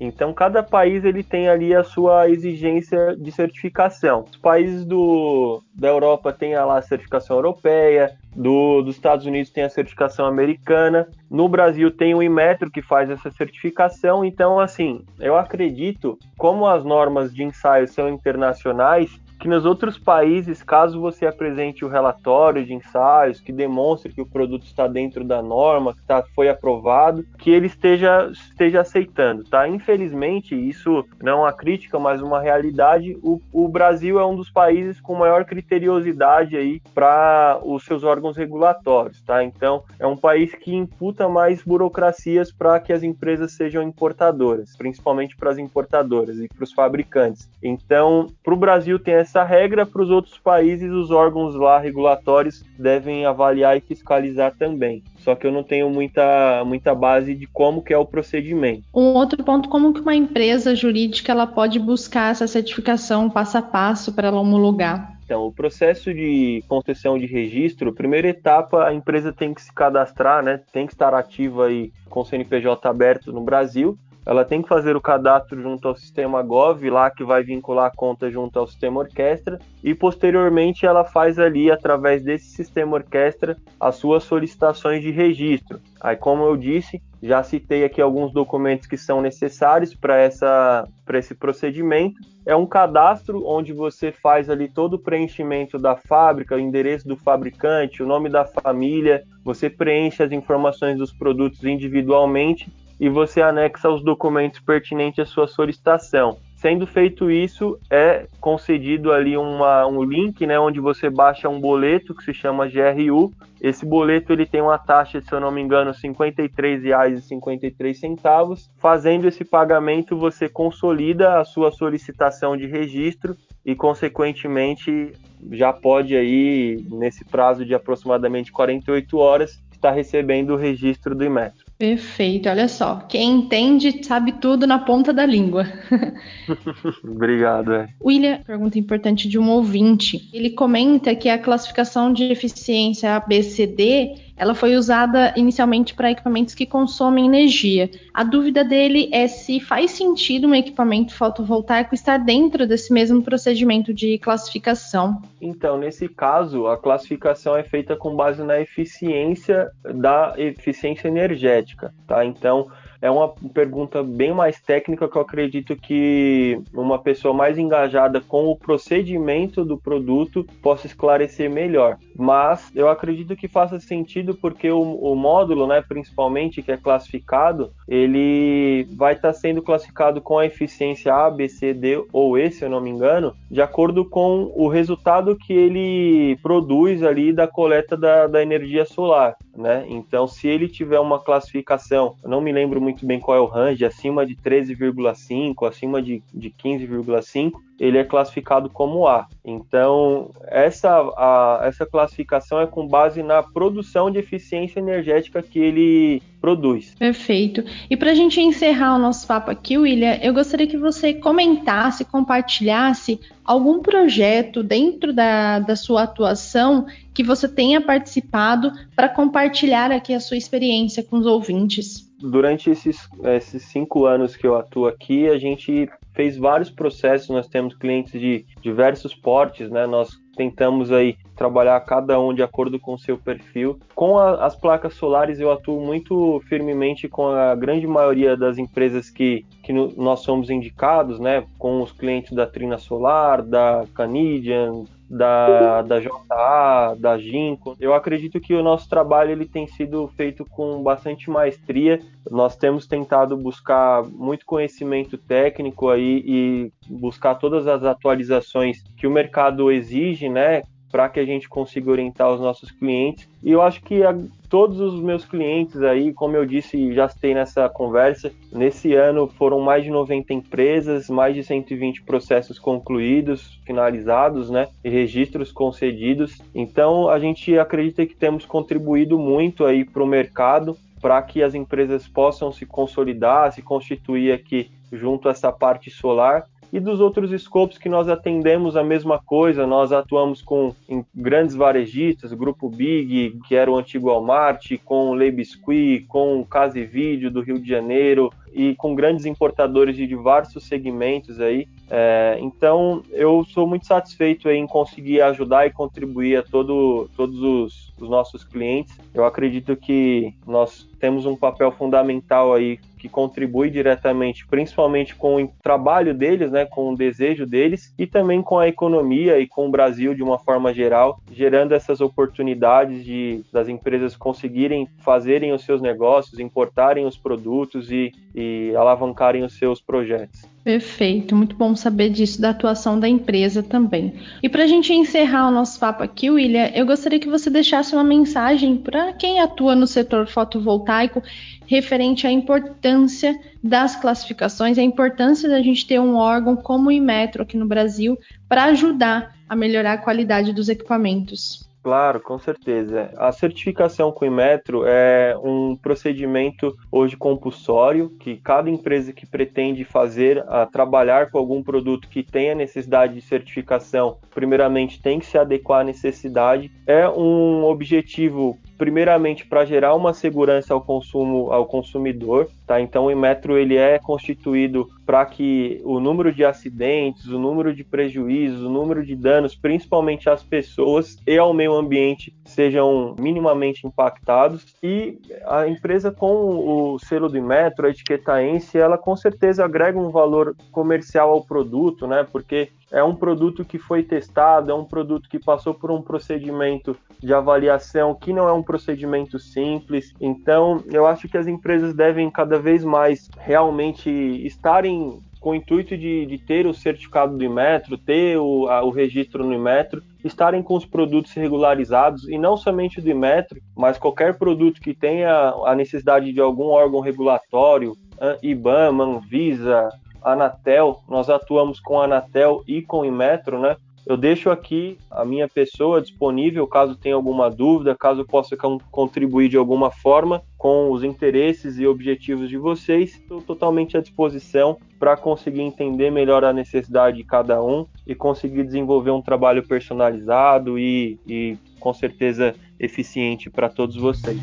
Então, 0.00 0.32
cada 0.32 0.62
país 0.62 1.04
ele 1.04 1.22
tem 1.22 1.46
ali 1.48 1.74
a 1.74 1.84
sua 1.84 2.30
exigência 2.30 3.14
de 3.14 3.30
certificação. 3.30 4.24
Os 4.30 4.36
países 4.38 4.82
do, 4.86 5.62
da 5.74 5.88
Europa 5.88 6.32
têm 6.32 6.54
lá, 6.56 6.78
a 6.78 6.82
certificação 6.82 7.36
europeia, 7.36 8.16
do, 8.34 8.80
dos 8.80 8.94
Estados 8.94 9.26
Unidos 9.26 9.50
tem 9.50 9.64
a 9.64 9.68
certificação 9.68 10.24
americana, 10.24 11.06
no 11.30 11.48
Brasil 11.48 11.90
tem 11.90 12.14
o 12.14 12.22
Inmetro 12.22 12.70
que 12.70 12.80
faz 12.80 13.10
essa 13.10 13.30
certificação. 13.30 14.24
Então, 14.24 14.58
assim, 14.58 15.04
eu 15.18 15.36
acredito, 15.36 16.18
como 16.38 16.66
as 16.66 16.82
normas 16.82 17.34
de 17.34 17.42
ensaio 17.42 17.86
são 17.86 18.08
internacionais, 18.08 19.10
que 19.40 19.48
nos 19.48 19.64
outros 19.64 19.98
países, 19.98 20.62
caso 20.62 21.00
você 21.00 21.26
apresente 21.26 21.82
o 21.82 21.88
relatório 21.88 22.64
de 22.64 22.74
ensaios 22.74 23.40
que 23.40 23.50
demonstre 23.50 24.12
que 24.12 24.20
o 24.20 24.26
produto 24.26 24.64
está 24.64 24.86
dentro 24.86 25.24
da 25.24 25.40
norma, 25.40 25.94
que 25.94 26.02
tá, 26.02 26.22
foi 26.34 26.50
aprovado, 26.50 27.24
que 27.38 27.50
ele 27.50 27.66
esteja, 27.66 28.30
esteja 28.30 28.82
aceitando, 28.82 29.44
tá? 29.44 29.66
Infelizmente, 29.66 30.54
isso 30.54 31.06
não 31.22 31.32
é 31.32 31.34
uma 31.36 31.52
crítica, 31.54 31.98
mas 31.98 32.20
uma 32.20 32.38
realidade, 32.38 33.16
o, 33.22 33.40
o 33.50 33.66
Brasil 33.66 34.20
é 34.20 34.26
um 34.26 34.36
dos 34.36 34.50
países 34.50 35.00
com 35.00 35.14
maior 35.14 35.46
criteriosidade 35.46 36.56
aí 36.56 36.82
para 36.94 37.58
os 37.64 37.82
seus 37.84 38.04
órgãos 38.04 38.36
regulatórios, 38.36 39.22
tá? 39.22 39.42
Então, 39.42 39.82
é 39.98 40.06
um 40.06 40.18
país 40.18 40.54
que 40.54 40.74
imputa 40.74 41.28
mais 41.30 41.62
burocracias 41.62 42.52
para 42.52 42.78
que 42.78 42.92
as 42.92 43.02
empresas 43.02 43.52
sejam 43.52 43.82
importadoras, 43.82 44.76
principalmente 44.76 45.34
para 45.34 45.50
as 45.50 45.56
importadoras 45.56 46.38
e 46.38 46.46
para 46.46 46.64
os 46.64 46.72
fabricantes. 46.72 47.48
Então, 47.62 48.26
para 48.44 48.52
o 48.52 48.56
Brasil 48.56 48.98
tem 48.98 49.14
essa 49.14 49.29
essa 49.30 49.44
regra 49.44 49.86
para 49.86 50.02
os 50.02 50.10
outros 50.10 50.38
países, 50.38 50.90
os 50.90 51.10
órgãos 51.10 51.54
lá 51.54 51.78
regulatórios 51.78 52.64
devem 52.76 53.24
avaliar 53.24 53.76
e 53.76 53.80
fiscalizar 53.80 54.52
também. 54.58 55.02
Só 55.18 55.34
que 55.36 55.46
eu 55.46 55.52
não 55.52 55.62
tenho 55.62 55.88
muita, 55.88 56.64
muita 56.64 56.94
base 56.94 57.34
de 57.34 57.46
como 57.46 57.82
que 57.82 57.94
é 57.94 57.98
o 57.98 58.04
procedimento. 58.04 58.82
Um 58.92 59.14
outro 59.14 59.42
ponto, 59.44 59.68
como 59.68 59.94
que 59.94 60.00
uma 60.00 60.14
empresa 60.14 60.74
jurídica 60.74 61.30
ela 61.30 61.46
pode 61.46 61.78
buscar 61.78 62.32
essa 62.32 62.46
certificação 62.46 63.30
passo 63.30 63.58
a 63.58 63.62
passo 63.62 64.12
para 64.12 64.28
ela 64.28 64.40
homologar? 64.40 65.16
Então, 65.24 65.46
o 65.46 65.52
processo 65.52 66.12
de 66.12 66.64
concessão 66.66 67.16
de 67.16 67.24
registro, 67.24 67.92
primeira 67.92 68.26
etapa, 68.26 68.84
a 68.84 68.92
empresa 68.92 69.32
tem 69.32 69.54
que 69.54 69.62
se 69.62 69.72
cadastrar, 69.72 70.42
né? 70.42 70.60
Tem 70.72 70.88
que 70.88 70.92
estar 70.92 71.14
ativa 71.14 71.66
aí 71.66 71.92
com 72.08 72.20
o 72.20 72.24
CNPJ 72.24 72.88
aberto 72.88 73.32
no 73.32 73.40
Brasil 73.40 73.96
ela 74.24 74.44
tem 74.44 74.62
que 74.62 74.68
fazer 74.68 74.94
o 74.96 75.00
cadastro 75.00 75.60
junto 75.60 75.88
ao 75.88 75.96
sistema 75.96 76.42
Gov, 76.42 76.88
lá 76.88 77.10
que 77.10 77.24
vai 77.24 77.42
vincular 77.42 77.86
a 77.86 77.96
conta 77.96 78.30
junto 78.30 78.58
ao 78.58 78.66
sistema 78.66 79.00
Orquestra, 79.00 79.58
e 79.82 79.94
posteriormente 79.94 80.86
ela 80.86 81.04
faz 81.04 81.38
ali, 81.38 81.70
através 81.70 82.22
desse 82.22 82.50
sistema 82.50 82.96
Orquestra, 82.96 83.56
as 83.78 83.96
suas 83.96 84.22
solicitações 84.24 85.02
de 85.02 85.10
registro. 85.10 85.80
Aí, 86.00 86.16
como 86.16 86.44
eu 86.44 86.56
disse, 86.56 87.02
já 87.22 87.42
citei 87.42 87.84
aqui 87.84 88.00
alguns 88.00 88.32
documentos 88.32 88.86
que 88.86 88.96
são 88.96 89.20
necessários 89.20 89.94
para 89.94 90.24
esse 90.24 91.34
procedimento. 91.34 92.20
É 92.46 92.56
um 92.56 92.66
cadastro 92.66 93.46
onde 93.46 93.72
você 93.72 94.10
faz 94.10 94.48
ali 94.48 94.68
todo 94.68 94.94
o 94.94 94.98
preenchimento 94.98 95.78
da 95.78 95.94
fábrica, 95.96 96.56
o 96.56 96.58
endereço 96.58 97.06
do 97.06 97.16
fabricante, 97.16 98.02
o 98.02 98.06
nome 98.06 98.30
da 98.30 98.46
família, 98.46 99.22
você 99.44 99.68
preenche 99.68 100.22
as 100.22 100.32
informações 100.32 100.96
dos 100.96 101.12
produtos 101.12 101.62
individualmente 101.64 102.72
e 103.00 103.08
você 103.08 103.40
anexa 103.40 103.88
os 103.88 104.04
documentos 104.04 104.60
pertinentes 104.60 105.20
à 105.20 105.24
sua 105.24 105.48
solicitação. 105.48 106.36
Sendo 106.54 106.86
feito 106.86 107.30
isso, 107.30 107.80
é 107.90 108.26
concedido 108.38 109.10
ali 109.10 109.34
uma, 109.34 109.86
um 109.86 110.04
link, 110.04 110.46
né, 110.46 110.60
onde 110.60 110.78
você 110.78 111.08
baixa 111.08 111.48
um 111.48 111.58
boleto 111.58 112.14
que 112.14 112.22
se 112.22 112.34
chama 112.34 112.68
GRU. 112.68 113.32
Esse 113.58 113.86
boleto 113.86 114.34
ele 114.34 114.44
tem 114.44 114.60
uma 114.60 114.76
taxa, 114.76 115.22
se 115.22 115.32
eu 115.32 115.40
não 115.40 115.50
me 115.50 115.62
engano, 115.62 115.92
R$ 115.92 115.96
53,53. 115.96 118.68
Fazendo 118.76 119.26
esse 119.26 119.42
pagamento, 119.42 120.18
você 120.18 120.50
consolida 120.50 121.40
a 121.40 121.44
sua 121.46 121.70
solicitação 121.70 122.54
de 122.54 122.66
registro 122.66 123.34
e, 123.64 123.74
consequentemente, 123.74 125.12
já 125.52 125.72
pode 125.72 126.14
aí, 126.14 126.84
nesse 126.90 127.24
prazo 127.24 127.64
de 127.64 127.74
aproximadamente 127.74 128.52
48 128.52 129.16
horas, 129.16 129.58
estar 129.72 129.92
recebendo 129.92 130.50
o 130.50 130.56
registro 130.56 131.14
do 131.14 131.24
Imetro. 131.24 131.69
Perfeito, 131.80 132.46
olha 132.46 132.68
só. 132.68 132.96
Quem 133.08 133.38
entende 133.38 134.04
sabe 134.04 134.32
tudo 134.32 134.66
na 134.66 134.80
ponta 134.80 135.14
da 135.14 135.24
língua. 135.24 135.64
Obrigado. 137.02 137.72
É. 137.72 137.88
William, 138.04 138.42
pergunta 138.42 138.78
importante 138.78 139.26
de 139.26 139.38
um 139.38 139.48
ouvinte. 139.48 140.28
Ele 140.30 140.50
comenta 140.50 141.14
que 141.14 141.26
a 141.26 141.38
classificação 141.38 142.12
de 142.12 142.24
eficiência 142.24 143.16
ABCD 143.16 144.29
ela 144.40 144.54
foi 144.54 144.74
usada 144.74 145.34
inicialmente 145.36 145.92
para 145.92 146.10
equipamentos 146.10 146.54
que 146.54 146.64
consomem 146.64 147.26
energia. 147.26 147.90
A 148.14 148.24
dúvida 148.24 148.64
dele 148.64 149.10
é 149.12 149.28
se 149.28 149.60
faz 149.60 149.90
sentido 149.90 150.48
um 150.48 150.54
equipamento 150.54 151.14
fotovoltaico 151.14 151.94
estar 151.94 152.16
dentro 152.16 152.66
desse 152.66 152.90
mesmo 152.90 153.22
procedimento 153.22 153.92
de 153.92 154.16
classificação. 154.16 155.20
Então, 155.42 155.76
nesse 155.76 156.08
caso, 156.08 156.66
a 156.68 156.78
classificação 156.78 157.54
é 157.54 157.62
feita 157.62 157.94
com 157.94 158.16
base 158.16 158.42
na 158.42 158.58
eficiência 158.58 159.70
da 159.94 160.32
eficiência 160.38 161.08
energética, 161.08 161.92
tá? 162.06 162.24
Então, 162.24 162.68
é 163.02 163.10
uma 163.10 163.28
pergunta 163.54 164.02
bem 164.02 164.32
mais 164.32 164.60
técnica 164.60 165.08
que 165.08 165.16
eu 165.16 165.22
acredito 165.22 165.76
que 165.76 166.60
uma 166.72 166.98
pessoa 166.98 167.32
mais 167.32 167.56
engajada 167.56 168.20
com 168.20 168.46
o 168.48 168.56
procedimento 168.56 169.64
do 169.64 169.78
produto 169.78 170.46
possa 170.62 170.86
esclarecer 170.86 171.50
melhor. 171.50 171.96
Mas 172.16 172.70
eu 172.74 172.88
acredito 172.88 173.34
que 173.34 173.48
faça 173.48 173.80
sentido 173.80 174.34
porque 174.34 174.70
o, 174.70 174.80
o 174.80 175.14
módulo, 175.14 175.66
né, 175.66 175.82
principalmente 175.86 176.62
que 176.62 176.72
é 176.72 176.76
classificado, 176.76 177.72
ele 177.88 178.86
vai 178.96 179.14
estar 179.14 179.32
tá 179.32 179.34
sendo 179.34 179.62
classificado 179.62 180.20
com 180.20 180.38
a 180.38 180.46
eficiência 180.46 181.14
A, 181.14 181.30
B, 181.30 181.48
C, 181.48 181.72
D 181.72 182.04
ou 182.12 182.36
E, 182.36 182.50
se 182.50 182.64
eu 182.64 182.68
não 182.68 182.80
me 182.80 182.90
engano, 182.90 183.34
de 183.50 183.62
acordo 183.62 184.04
com 184.04 184.52
o 184.54 184.68
resultado 184.68 185.36
que 185.36 185.52
ele 185.52 186.38
produz 186.42 187.02
ali 187.02 187.32
da 187.32 187.46
coleta 187.46 187.96
da, 187.96 188.26
da 188.26 188.42
energia 188.42 188.84
solar, 188.84 189.36
né? 189.56 189.84
Então, 189.88 190.26
se 190.26 190.46
ele 190.48 190.68
tiver 190.68 191.00
uma 191.00 191.18
classificação, 191.18 192.16
eu 192.22 192.28
não 192.28 192.40
me 192.40 192.52
lembro 192.52 192.80
muito 192.80 192.89
muito 192.90 193.06
bem 193.06 193.20
qual 193.20 193.36
é 193.36 193.40
o 193.40 193.46
range, 193.46 193.84
acima 193.84 194.26
de 194.26 194.34
13,5, 194.34 195.68
acima 195.68 196.02
de, 196.02 196.22
de 196.34 196.50
15,5, 196.50 197.52
ele 197.78 197.96
é 197.96 198.04
classificado 198.04 198.68
como 198.68 199.06
A. 199.06 199.26
Então, 199.44 200.30
essa, 200.46 200.90
a, 201.16 201.62
essa 201.64 201.86
classificação 201.86 202.60
é 202.60 202.66
com 202.66 202.86
base 202.86 203.22
na 203.22 203.42
produção 203.42 204.10
de 204.10 204.18
eficiência 204.18 204.80
energética 204.80 205.42
que 205.42 205.58
ele 205.58 206.22
produz. 206.40 206.94
Perfeito. 206.98 207.64
E 207.88 207.96
para 207.96 208.10
a 208.10 208.14
gente 208.14 208.40
encerrar 208.40 208.96
o 208.96 208.98
nosso 208.98 209.26
papo 209.26 209.50
aqui, 209.50 209.78
William, 209.78 210.18
eu 210.20 210.34
gostaria 210.34 210.66
que 210.66 210.76
você 210.76 211.14
comentasse, 211.14 212.04
compartilhasse 212.04 213.20
algum 213.44 213.80
projeto 213.80 214.62
dentro 214.62 215.12
da, 215.12 215.60
da 215.60 215.76
sua 215.76 216.02
atuação 216.02 216.86
que 217.14 217.22
você 217.22 217.48
tenha 217.48 217.80
participado 217.80 218.72
para 218.94 219.08
compartilhar 219.08 219.90
aqui 219.90 220.12
a 220.12 220.20
sua 220.20 220.36
experiência 220.36 221.02
com 221.02 221.18
os 221.18 221.26
ouvintes 221.26 222.09
durante 222.20 222.70
esses, 222.70 223.08
esses 223.24 223.64
cinco 223.64 224.06
anos 224.06 224.36
que 224.36 224.46
eu 224.46 224.56
atuo 224.56 224.86
aqui, 224.86 225.28
a 225.28 225.38
gente 225.38 225.88
fez 226.14 226.36
vários 226.36 226.70
processos, 226.70 227.28
nós 227.30 227.48
temos 227.48 227.74
clientes 227.74 228.12
de 228.20 228.44
diversos 228.60 229.14
portes, 229.14 229.70
né? 229.70 229.86
Nós 229.86 230.10
tentamos 230.36 230.90
aí 230.92 231.16
trabalhar 231.36 231.78
cada 231.80 232.20
um 232.20 232.34
de 232.34 232.42
acordo 232.42 232.78
com 232.78 232.94
o 232.94 232.98
seu 232.98 233.16
perfil. 233.16 233.78
Com 233.94 234.18
a, 234.18 234.44
as 234.44 234.56
placas 234.56 234.94
solares 234.94 235.40
eu 235.40 235.50
atuo 235.50 235.80
muito 235.80 236.40
firmemente 236.48 237.08
com 237.08 237.28
a 237.28 237.54
grande 237.54 237.86
maioria 237.86 238.36
das 238.36 238.58
empresas 238.58 239.08
que, 239.08 239.46
que 239.62 239.72
no, 239.72 239.92
nós 239.96 240.20
somos 240.20 240.50
indicados, 240.50 241.18
né? 241.18 241.44
Com 241.58 241.82
os 241.82 241.92
clientes 241.92 242.32
da 242.32 242.46
Trina 242.46 242.78
Solar, 242.78 243.42
da 243.42 243.84
Canadian, 243.94 244.84
da, 245.10 245.82
da 245.82 245.98
JA, 245.98 246.94
da 246.96 247.18
Ginkgo. 247.18 247.76
Eu 247.80 247.92
acredito 247.92 248.38
que 248.40 248.54
o 248.54 248.62
nosso 248.62 248.88
trabalho 248.88 249.32
ele 249.32 249.44
tem 249.44 249.66
sido 249.66 250.06
feito 250.16 250.44
com 250.44 250.80
bastante 250.82 251.28
maestria. 251.28 251.98
Nós 252.30 252.56
temos 252.56 252.86
tentado 252.86 253.36
buscar 253.36 254.04
muito 254.04 254.46
conhecimento 254.46 255.18
técnico 255.18 255.88
aí 255.88 256.22
e 256.24 256.72
buscar 256.88 257.34
todas 257.34 257.66
as 257.66 257.82
atualizações 257.82 258.84
que 258.96 259.06
o 259.06 259.10
mercado 259.10 259.72
exige, 259.72 260.28
né? 260.28 260.62
Para 260.90 261.08
que 261.08 261.20
a 261.20 261.24
gente 261.24 261.48
consiga 261.48 261.90
orientar 261.90 262.32
os 262.32 262.40
nossos 262.40 262.70
clientes. 262.70 263.28
E 263.42 263.50
eu 263.50 263.62
acho 263.62 263.82
que 263.82 264.02
a, 264.02 264.16
todos 264.48 264.80
os 264.80 265.00
meus 265.00 265.24
clientes 265.24 265.80
aí, 265.82 266.12
como 266.12 266.36
eu 266.36 266.44
disse, 266.44 266.92
já 266.92 267.08
citei 267.08 267.34
nessa 267.34 267.68
conversa, 267.68 268.32
nesse 268.52 268.94
ano 268.94 269.28
foram 269.28 269.60
mais 269.60 269.84
de 269.84 269.90
90 269.90 270.34
empresas, 270.34 271.08
mais 271.08 271.34
de 271.34 271.44
120 271.44 272.02
processos 272.02 272.58
concluídos, 272.58 273.60
finalizados, 273.64 274.50
né, 274.50 274.68
e 274.84 274.90
registros 274.90 275.52
concedidos. 275.52 276.38
Então, 276.54 277.08
a 277.08 277.18
gente 277.18 277.58
acredita 277.58 278.04
que 278.04 278.14
temos 278.14 278.44
contribuído 278.44 279.18
muito 279.18 279.64
aí 279.64 279.84
para 279.84 280.02
o 280.02 280.06
mercado 280.06 280.76
para 281.00 281.22
que 281.22 281.42
as 281.42 281.54
empresas 281.54 282.06
possam 282.06 282.52
se 282.52 282.66
consolidar, 282.66 283.52
se 283.52 283.62
constituir 283.62 284.32
aqui 284.32 284.70
junto 284.92 285.28
a 285.28 285.30
essa 285.30 285.50
parte 285.50 285.90
solar 285.90 286.44
e 286.72 286.78
dos 286.78 287.00
outros 287.00 287.30
scopes 287.42 287.78
que 287.78 287.88
nós 287.88 288.08
atendemos 288.08 288.76
a 288.76 288.82
mesma 288.82 289.18
coisa, 289.18 289.66
nós 289.66 289.92
atuamos 289.92 290.40
com 290.42 290.74
grandes 291.14 291.54
varejistas, 291.54 292.32
Grupo 292.32 292.68
Big, 292.68 293.38
que 293.46 293.54
era 293.54 293.70
o 293.70 293.76
antigo 293.76 294.08
Walmart, 294.08 294.78
com 294.84 295.14
Le 295.14 295.30
Biscuit, 295.30 296.06
com 296.06 296.44
Case 296.44 296.84
Vídeo 296.84 297.30
do 297.30 297.40
Rio 297.40 297.58
de 297.58 297.68
Janeiro 297.68 298.32
e 298.52 298.74
com 298.74 298.94
grandes 298.94 299.26
importadores 299.26 299.96
de 299.96 300.06
diversos 300.06 300.64
segmentos 300.64 301.40
aí. 301.40 301.66
É, 301.88 302.38
então, 302.40 303.02
eu 303.10 303.44
sou 303.48 303.66
muito 303.66 303.86
satisfeito 303.86 304.48
em 304.48 304.66
conseguir 304.66 305.20
ajudar 305.22 305.66
e 305.66 305.70
contribuir 305.70 306.36
a 306.36 306.42
todo, 306.42 307.08
todos 307.16 307.40
os, 307.42 307.89
os 308.00 308.08
nossos 308.08 308.44
clientes. 308.44 308.98
Eu 309.14 309.24
acredito 309.24 309.76
que 309.76 310.34
nós 310.46 310.88
temos 310.98 311.26
um 311.26 311.36
papel 311.36 311.72
fundamental 311.72 312.54
aí 312.54 312.78
que 312.98 313.08
contribui 313.08 313.70
diretamente, 313.70 314.46
principalmente 314.46 315.14
com 315.14 315.42
o 315.42 315.48
trabalho 315.62 316.12
deles, 316.12 316.50
né, 316.50 316.66
com 316.66 316.92
o 316.92 316.96
desejo 316.96 317.46
deles 317.46 317.94
e 317.98 318.06
também 318.06 318.42
com 318.42 318.58
a 318.58 318.68
economia 318.68 319.40
e 319.40 319.46
com 319.46 319.66
o 319.66 319.70
Brasil 319.70 320.14
de 320.14 320.22
uma 320.22 320.38
forma 320.38 320.72
geral, 320.74 321.18
gerando 321.32 321.72
essas 321.72 322.02
oportunidades 322.02 323.02
de 323.02 323.42
das 323.50 323.68
empresas 323.68 324.14
conseguirem 324.14 324.86
fazerem 324.98 325.52
os 325.52 325.64
seus 325.64 325.80
negócios, 325.80 326.38
importarem 326.38 327.06
os 327.06 327.16
produtos 327.16 327.90
e, 327.90 328.12
e 328.34 328.74
alavancarem 328.76 329.42
os 329.42 329.56
seus 329.56 329.80
projetos. 329.80 330.42
Perfeito, 330.62 331.34
muito 331.34 331.56
bom 331.56 331.74
saber 331.74 332.10
disso, 332.10 332.38
da 332.38 332.50
atuação 332.50 333.00
da 333.00 333.08
empresa 333.08 333.62
também. 333.62 334.12
E 334.42 334.48
para 334.48 334.64
a 334.64 334.66
gente 334.66 334.92
encerrar 334.92 335.48
o 335.48 335.50
nosso 335.50 335.80
papo 335.80 336.02
aqui, 336.02 336.28
William, 336.28 336.70
eu 336.74 336.84
gostaria 336.84 337.18
que 337.18 337.30
você 337.30 337.48
deixasse 337.48 337.94
uma 337.94 338.04
mensagem 338.04 338.76
para 338.76 339.14
quem 339.14 339.40
atua 339.40 339.74
no 339.74 339.86
setor 339.86 340.26
fotovoltaico 340.26 341.22
referente 341.66 342.26
à 342.26 342.30
importância 342.30 343.40
das 343.64 343.96
classificações, 343.96 344.76
a 344.76 344.82
importância 344.82 345.48
da 345.48 345.62
gente 345.62 345.86
ter 345.86 345.98
um 345.98 346.16
órgão 346.16 346.54
como 346.54 346.88
o 346.88 346.92
Inmetro 346.92 347.42
aqui 347.42 347.56
no 347.56 347.66
Brasil 347.66 348.18
para 348.46 348.64
ajudar 348.64 349.34
a 349.48 349.56
melhorar 349.56 349.94
a 349.94 349.98
qualidade 349.98 350.52
dos 350.52 350.68
equipamentos. 350.68 351.69
Claro, 351.82 352.20
com 352.20 352.38
certeza. 352.38 353.10
A 353.16 353.32
certificação 353.32 354.12
com 354.12 354.26
o 354.26 354.28
Inmetro 354.28 354.84
é 354.86 355.34
um 355.42 355.74
procedimento 355.74 356.76
hoje 356.92 357.16
compulsório 357.16 358.10
que 358.20 358.36
cada 358.36 358.68
empresa 358.68 359.14
que 359.14 359.26
pretende 359.26 359.82
fazer, 359.82 360.44
a 360.46 360.66
trabalhar 360.66 361.30
com 361.30 361.38
algum 361.38 361.62
produto 361.62 362.08
que 362.08 362.22
tenha 362.22 362.54
necessidade 362.54 363.14
de 363.14 363.22
certificação, 363.22 364.18
primeiramente 364.34 365.00
tem 365.00 365.18
que 365.18 365.24
se 365.24 365.38
adequar 365.38 365.80
à 365.80 365.84
necessidade. 365.84 366.70
É 366.86 367.08
um 367.08 367.64
objetivo 367.64 368.58
primeiramente 368.80 369.44
para 369.44 369.66
gerar 369.66 369.94
uma 369.94 370.14
segurança 370.14 370.72
ao 370.72 370.80
consumo 370.80 371.52
ao 371.52 371.66
consumidor, 371.66 372.48
tá? 372.66 372.80
Então 372.80 373.04
o 373.04 373.10
Inmetro 373.10 373.58
ele 373.58 373.76
é 373.76 373.98
constituído 373.98 374.88
para 375.04 375.26
que 375.26 375.82
o 375.84 376.00
número 376.00 376.32
de 376.32 376.46
acidentes, 376.46 377.26
o 377.26 377.38
número 377.38 377.74
de 377.74 377.84
prejuízos, 377.84 378.62
o 378.62 378.70
número 378.70 379.04
de 379.04 379.14
danos, 379.14 379.54
principalmente 379.54 380.30
às 380.30 380.42
pessoas 380.42 381.18
e 381.26 381.36
ao 381.36 381.52
meio 381.52 381.74
ambiente, 381.74 382.34
sejam 382.46 383.14
minimamente 383.18 383.86
impactados. 383.86 384.74
E 384.82 385.18
a 385.44 385.68
empresa 385.68 386.10
com 386.10 386.94
o 386.94 386.98
selo 387.00 387.28
do 387.28 387.36
Inmetro, 387.36 387.86
a 387.86 387.90
etiqueta 387.90 388.42
ENSE, 388.42 388.78
ela 388.78 388.96
com 388.96 389.14
certeza 389.14 389.62
agrega 389.62 389.98
um 389.98 390.08
valor 390.08 390.56
comercial 390.72 391.28
ao 391.28 391.44
produto, 391.44 392.06
né? 392.06 392.26
Porque 392.32 392.70
é 392.90 393.02
um 393.02 393.14
produto 393.14 393.64
que 393.64 393.78
foi 393.78 394.02
testado, 394.02 394.70
é 394.70 394.74
um 394.74 394.84
produto 394.84 395.28
que 395.28 395.38
passou 395.38 395.72
por 395.74 395.90
um 395.90 396.02
procedimento 396.02 396.96
de 397.18 397.32
avaliação 397.32 398.14
que 398.14 398.32
não 398.32 398.48
é 398.48 398.52
um 398.52 398.62
procedimento 398.62 399.38
simples. 399.38 400.12
Então, 400.20 400.82
eu 400.86 401.06
acho 401.06 401.28
que 401.28 401.36
as 401.36 401.46
empresas 401.46 401.94
devem 401.94 402.30
cada 402.30 402.58
vez 402.58 402.84
mais 402.84 403.28
realmente 403.38 404.10
estarem 404.44 405.20
com 405.40 405.50
o 405.50 405.54
intuito 405.54 405.96
de, 405.96 406.26
de 406.26 406.38
ter 406.38 406.66
o 406.66 406.74
certificado 406.74 407.36
do 407.36 407.42
Imetro, 407.42 407.96
ter 407.96 408.36
o, 408.36 408.68
a, 408.68 408.84
o 408.84 408.90
registro 408.90 409.42
no 409.42 409.54
Imetro, 409.54 410.02
estarem 410.22 410.62
com 410.62 410.74
os 410.74 410.84
produtos 410.84 411.32
regularizados, 411.32 412.28
e 412.28 412.36
não 412.36 412.58
somente 412.58 413.00
do 413.00 413.08
Imetro, 413.08 413.58
mas 413.74 413.96
qualquer 413.96 414.36
produto 414.36 414.80
que 414.80 414.92
tenha 414.92 415.54
a 415.64 415.74
necessidade 415.74 416.30
de 416.30 416.40
algum 416.40 416.66
órgão 416.66 417.00
regulatório, 417.00 417.96
IBAMA, 418.42 419.04
Anvisa, 419.04 419.88
Anatel, 420.22 421.00
nós 421.08 421.28
atuamos 421.28 421.80
com 421.80 422.00
Anatel 422.00 422.62
e 422.66 422.82
com 422.82 423.00
o 423.00 423.04
Inmetro, 423.04 423.60
né? 423.60 423.76
Eu 424.06 424.16
deixo 424.16 424.50
aqui 424.50 424.98
a 425.10 425.24
minha 425.24 425.46
pessoa 425.46 426.00
disponível 426.00 426.66
caso 426.66 426.96
tenha 426.96 427.14
alguma 427.14 427.50
dúvida, 427.50 427.94
caso 427.94 428.24
possa 428.24 428.56
contribuir 428.90 429.48
de 429.48 429.56
alguma 429.56 429.90
forma 429.90 430.42
com 430.56 430.90
os 430.90 431.04
interesses 431.04 431.78
e 431.78 431.86
objetivos 431.86 432.48
de 432.48 432.56
vocês. 432.56 433.14
Estou 433.14 433.42
totalmente 433.42 433.96
à 433.96 434.00
disposição 434.00 434.78
para 434.98 435.16
conseguir 435.16 435.60
entender 435.60 436.10
melhor 436.10 436.44
a 436.44 436.52
necessidade 436.52 437.18
de 437.18 437.24
cada 437.24 437.62
um 437.62 437.86
e 438.06 438.14
conseguir 438.14 438.64
desenvolver 438.64 439.10
um 439.10 439.22
trabalho 439.22 439.62
personalizado 439.62 440.78
e, 440.78 441.18
e 441.26 441.56
com 441.78 441.92
certeza 441.92 442.54
eficiente 442.78 443.50
para 443.50 443.68
todos 443.68 443.96
vocês. 443.96 444.40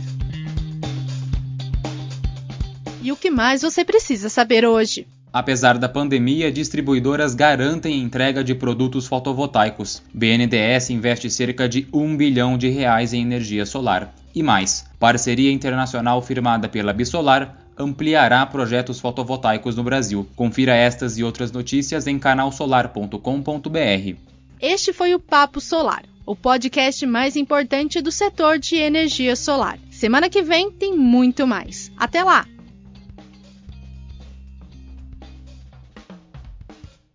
E 3.02 3.12
o 3.12 3.16
que 3.16 3.30
mais 3.30 3.64
você 3.64 3.84
precisa 3.84 4.30
saber 4.30 4.66
hoje? 4.66 5.08
Apesar 5.38 5.78
da 5.78 5.88
pandemia, 5.88 6.52
distribuidoras 6.52 7.36
garantem 7.36 8.02
entrega 8.02 8.44
de 8.44 8.56
produtos 8.56 9.06
fotovoltaicos. 9.06 10.02
BNDES 10.12 10.90
investe 10.90 11.30
cerca 11.30 11.70
de 11.70 11.88
1 11.94 12.18
bilhão 12.18 12.58
de 12.58 12.70
reais 12.70 13.14
em 13.14 13.22
energia 13.22 13.64
solar. 13.64 14.16
E 14.34 14.42
mais, 14.42 14.88
parceria 15.00 15.52
internacional 15.52 16.24
firmada 16.24 16.68
pela 16.68 16.92
Bisolar 16.92 17.56
ampliará 17.78 18.44
projetos 18.48 19.00
fotovoltaicos 19.00 19.76
no 19.76 19.84
Brasil. 19.84 20.28
Confira 20.36 20.74
estas 20.74 21.20
e 21.20 21.24
outras 21.24 21.52
notícias 21.52 22.08
em 22.08 22.18
canalsolar.com.br. 22.18 24.16
Este 24.60 24.92
foi 24.92 25.14
o 25.14 25.20
Papo 25.20 25.62
Solar, 25.62 26.02
o 26.26 26.36
podcast 26.36 27.06
mais 27.06 27.36
importante 27.36 28.02
do 28.02 28.12
setor 28.12 28.58
de 28.58 28.76
energia 28.76 29.36
solar. 29.36 29.78
Semana 29.92 30.32
que 30.32 30.42
vem 30.42 30.72
tem 30.72 30.98
muito 30.98 31.46
mais. 31.46 31.92
Até 31.96 32.24
lá! 32.24 32.48